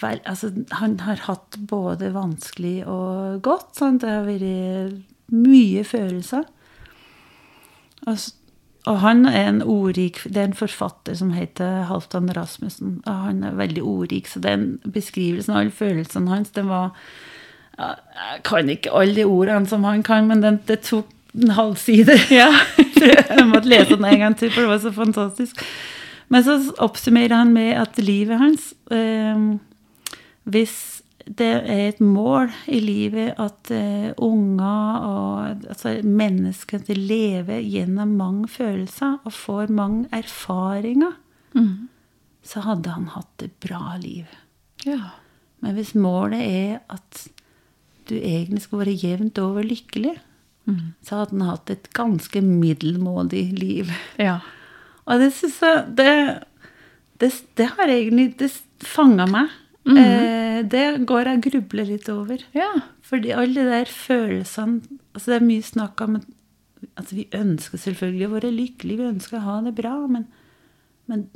vel 0.00 0.20
Altså, 0.24 0.50
han 0.80 0.98
har 1.00 1.24
hatt 1.26 1.58
både 1.58 2.12
vanskelig 2.14 2.86
og 2.86 3.42
godt. 3.42 3.74
Sant? 3.78 4.02
Det 4.02 4.10
har 4.10 4.26
vært 4.28 5.02
mye 5.34 5.84
følelser. 5.84 6.44
Og, 8.06 8.18
og 8.84 8.98
han 9.00 9.24
er 9.26 9.46
en 9.48 9.62
ordrik 9.62 10.18
Det 10.28 10.36
er 10.36 10.50
en 10.50 10.58
forfatter 10.58 11.16
som 11.16 11.30
heter 11.32 11.86
Halvdan 11.88 12.28
Rasmussen. 12.36 12.98
Og 13.06 13.22
han 13.28 13.42
er 13.44 13.58
veldig 13.58 13.82
ordrik, 13.82 14.28
så 14.28 14.42
den 14.44 14.78
beskrivelsen 14.84 15.54
av 15.54 15.64
alle 15.64 15.74
følelsene 15.74 16.30
hans, 16.30 16.52
den 16.54 16.68
var 16.68 16.92
Jeg 17.78 18.44
kan 18.44 18.68
ikke 18.70 18.92
alle 18.94 19.16
de 19.16 19.24
ordene 19.24 19.66
som 19.66 19.84
han 19.84 20.02
kan, 20.02 20.28
men 20.28 20.42
den, 20.42 20.60
det 20.68 20.84
tok 20.86 21.10
en 21.34 21.50
halv 21.50 21.76
side. 21.76 22.14
Ja. 22.30 22.52
jeg 23.02 23.46
måtte 23.50 23.68
lese 23.68 23.96
den 23.96 24.06
en 24.06 24.20
gang 24.20 24.36
til, 24.38 24.52
for 24.52 24.62
det 24.62 24.70
var 24.70 24.78
så 24.84 24.92
fantastisk. 24.94 25.64
Men 26.32 26.44
så 26.46 26.58
oppsummerer 26.82 27.34
han 27.36 27.52
med 27.52 27.76
at 27.78 27.98
livet 27.98 28.38
hans 28.40 28.72
eh, 28.90 29.58
Hvis 30.44 31.02
det 31.24 31.46
er 31.64 31.88
et 31.88 32.00
mål 32.04 32.50
i 32.68 32.80
livet 32.84 33.34
at 33.40 33.70
eh, 33.72 34.10
unger 34.20 35.04
og 35.08 35.62
altså 35.72 35.94
mennesker 36.04 36.82
lever 36.98 37.62
gjennom 37.64 38.12
mange 38.18 38.48
følelser 38.52 39.18
og 39.24 39.32
får 39.32 39.70
mange 39.72 40.08
erfaringer, 40.12 41.14
Mm. 41.54 41.88
så 42.42 42.60
hadde 42.66 42.90
han 42.90 43.06
hatt 43.14 43.42
et 43.46 43.52
bra 43.62 43.94
liv. 44.02 44.24
Ja. 44.84 45.12
Men 45.62 45.76
hvis 45.76 45.94
målet 45.94 46.40
er 46.42 46.80
at 46.90 47.28
du 48.10 48.16
egentlig 48.18 48.62
skal 48.66 48.80
være 48.82 48.96
jevnt 48.98 49.38
over 49.38 49.62
lykkelig, 49.62 50.16
Mm. 50.66 50.94
så 51.04 51.16
hadde 51.22 51.38
han 51.38 51.48
hatt 51.48 51.70
et 51.70 51.88
ganske 51.94 52.40
middelmådig 52.42 53.52
liv. 53.58 53.90
ja. 54.18 54.40
Og 55.04 55.20
det 55.20 55.30
syns 55.36 55.60
jeg 55.62 55.84
det, 55.98 56.12
det, 57.20 57.30
det 57.60 57.68
har 57.76 57.92
egentlig 57.92 58.30
Det 58.40 58.50
fanga 58.84 59.26
meg. 59.30 59.52
Mhm. 59.84 59.98
eh, 60.00 60.62
det 60.64 61.04
går 61.04 61.28
jeg 61.28 61.44
grubler 61.50 61.84
litt 61.90 62.08
over. 62.08 62.40
Ja. 62.56 62.70
Fordi 63.04 63.34
alle 63.36 63.54
de 63.60 63.68
der 63.68 63.90
følelsene 63.90 64.80
altså 65.14 65.30
Det 65.30 65.36
er 65.36 65.46
mye 65.46 65.62
snakk 65.62 66.00
om 66.00 66.16
altså 66.96 67.14
Vi 67.16 67.28
ønsker 67.32 67.78
selvfølgelig 67.78 68.26
å 68.26 68.34
være 68.34 68.50
lykkelige, 68.54 68.98
vi 68.98 69.12
ønsker 69.12 69.38
å 69.38 69.44
ha 69.44 69.60
det 69.64 69.74
bra, 69.74 69.94
men, 70.06 70.26
men 71.06 71.28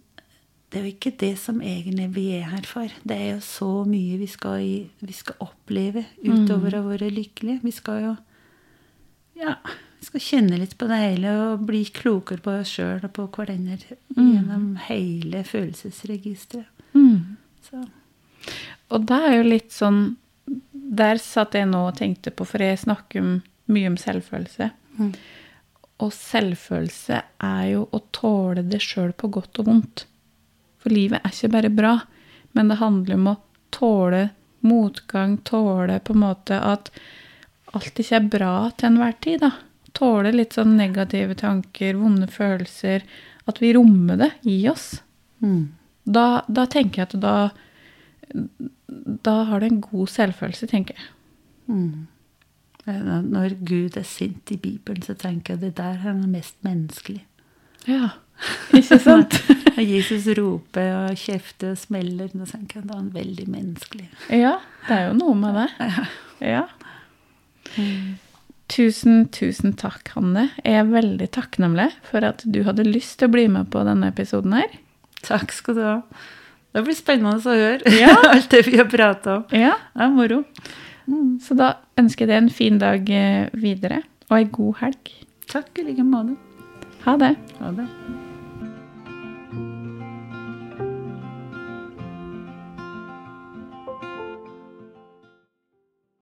det 0.68 0.80
er 0.80 0.84
jo 0.84 0.92
ikke 0.92 1.14
det 1.20 1.32
som 1.40 1.62
egentlig 1.64 2.08
vi 2.12 2.26
er 2.36 2.50
her 2.50 2.66
for. 2.68 2.92
Det 3.08 3.16
er 3.16 3.30
jo 3.32 3.40
så 3.44 3.68
mye 3.88 4.18
vi 4.20 4.26
skal, 4.28 4.64
vi 5.00 5.14
skal 5.16 5.38
oppleve 5.40 6.04
utover 6.20 6.76
å 6.76 6.82
være 6.90 7.08
lykkelige. 7.08 7.62
Vi 7.64 7.72
skal 7.72 8.02
jo 8.04 8.12
ja, 9.38 9.54
vi 9.98 10.06
skal 10.06 10.22
kjenne 10.22 10.58
litt 10.60 10.76
på 10.78 10.86
det 10.90 10.98
hele 11.00 11.34
og 11.42 11.64
bli 11.68 11.82
klokere 11.94 12.42
på 12.42 12.54
oss 12.60 12.74
sjøl 12.76 13.02
og 13.02 13.12
på 13.16 13.26
hverandre 13.34 13.98
gjennom 14.14 14.76
hele 14.88 15.42
følelsesregisteret. 15.46 16.68
Mm. 16.94 17.36
Og 18.88 19.04
det 19.08 19.18
er 19.28 19.34
jo 19.36 19.48
litt 19.50 19.74
sånn 19.74 20.16
Der 20.72 21.18
satt 21.20 21.52
jeg 21.58 21.68
nå 21.68 21.82
og 21.90 21.98
tenkte 21.98 22.30
på, 22.32 22.46
for 22.48 22.62
jeg 22.64 22.78
snakker 22.80 23.26
mye 23.68 23.90
om 23.90 23.98
selvfølelse. 24.00 24.70
Mm. 24.96 25.10
Og 26.00 26.14
selvfølelse 26.14 27.18
er 27.44 27.64
jo 27.74 27.82
å 27.92 28.00
tåle 28.16 28.64
det 28.64 28.80
sjøl 28.80 29.12
på 29.12 29.28
godt 29.34 29.60
og 29.60 29.68
vondt. 29.68 30.06
For 30.80 30.94
livet 30.94 31.20
er 31.20 31.34
ikke 31.34 31.52
bare 31.52 31.72
bra, 31.74 31.92
men 32.56 32.72
det 32.72 32.78
handler 32.80 33.18
om 33.18 33.28
å 33.34 33.36
tåle 33.74 34.22
motgang, 34.64 35.36
tåle 35.44 35.98
på 36.00 36.16
en 36.16 36.24
måte 36.24 36.56
at 36.64 36.88
alt 37.78 38.02
ikke 38.02 38.18
er 38.18 38.28
bra 38.34 38.52
til 38.76 38.90
enhver 38.90 39.16
tid, 39.24 39.40
da. 39.46 39.52
Tåle 39.96 40.34
litt 40.34 40.54
sånn 40.58 40.76
negative 40.78 41.34
tanker, 41.38 41.96
vonde 41.98 42.28
følelser. 42.30 43.06
At 43.48 43.62
vi 43.62 43.72
rommer 43.76 44.20
det 44.20 44.32
i 44.46 44.60
oss. 44.70 44.98
mm. 45.40 45.74
Da, 46.08 46.40
da 46.48 46.62
tenker 46.64 47.02
jeg 47.02 47.08
at 47.10 47.14
da 47.20 47.32
Da 49.28 49.34
har 49.44 49.60
du 49.60 49.66
en 49.66 49.80
god 49.84 50.08
selvfølelse, 50.08 50.68
tenker 50.70 50.96
jeg. 50.96 51.10
Mm. 51.68 52.06
Når 53.28 53.58
Gud 53.68 53.98
er 54.00 54.06
sint 54.08 54.48
i 54.54 54.56
Bibelen, 54.56 55.02
så 55.04 55.12
tenker 55.18 55.54
jeg 55.54 55.60
det 55.66 55.74
der 55.76 56.00
er 56.00 56.16
mest 56.24 56.56
menneskelig. 56.64 57.20
Ja. 57.84 58.14
Ikke 58.72 58.98
sant? 59.02 59.36
Når 59.76 59.84
Jesus 59.84 60.28
roper 60.38 60.94
og 60.94 61.20
kjefter 61.20 61.74
og 61.74 61.80
smeller, 61.82 62.30
da 62.32 62.48
tenker 62.48 62.80
jeg 62.80 62.88
da 62.88 62.94
er 62.96 63.02
han 63.02 63.12
veldig 63.14 63.46
menneskelig. 63.52 64.08
ja, 64.32 64.54
det 64.86 64.96
er 64.96 65.06
jo 65.10 65.18
noe 65.18 65.36
med 65.36 65.60
det. 65.60 65.68
Ja. 66.48 66.64
Tusen, 68.68 69.28
tusen 69.32 69.72
takk, 69.80 70.10
Hanne. 70.12 70.50
Jeg 70.60 70.82
er 70.82 70.90
veldig 70.90 71.28
takknemlig 71.32 71.88
for 72.10 72.24
at 72.28 72.42
du 72.44 72.60
hadde 72.66 72.84
lyst 72.84 73.16
til 73.18 73.30
å 73.30 73.32
bli 73.32 73.46
med 73.48 73.70
på 73.72 73.80
denne 73.88 74.10
episoden 74.12 74.52
her. 74.58 74.74
Takk 75.24 75.54
skal 75.56 75.78
du 75.78 75.82
ha. 75.86 75.94
Det 76.76 76.84
blir 76.84 76.98
spennende 76.98 77.40
å 77.40 77.56
høre 77.56 77.94
Ja. 77.96 78.12
alt 78.34 78.50
det 78.52 78.66
vi 78.68 78.76
har 78.76 78.90
prata 78.92 79.38
om. 79.40 79.46
Ja, 79.56 79.72
Det 79.94 80.04
er 80.04 80.12
moro. 80.14 80.42
Så 81.40 81.56
da 81.56 81.72
ønsker 81.96 82.26
jeg 82.26 82.34
deg 82.34 82.42
en 82.42 82.52
fin 82.52 82.78
dag 82.82 83.08
eh, 83.08 83.48
videre, 83.56 84.02
og 84.28 84.36
ei 84.36 84.44
god 84.52 84.82
helg. 84.84 85.14
Takk 85.48 85.80
i 85.80 85.88
like 85.88 86.04
måte. 86.04 86.36
Ha 87.08 87.16
det. 87.16 87.34
Ha 87.62 87.72
det. 87.72 87.88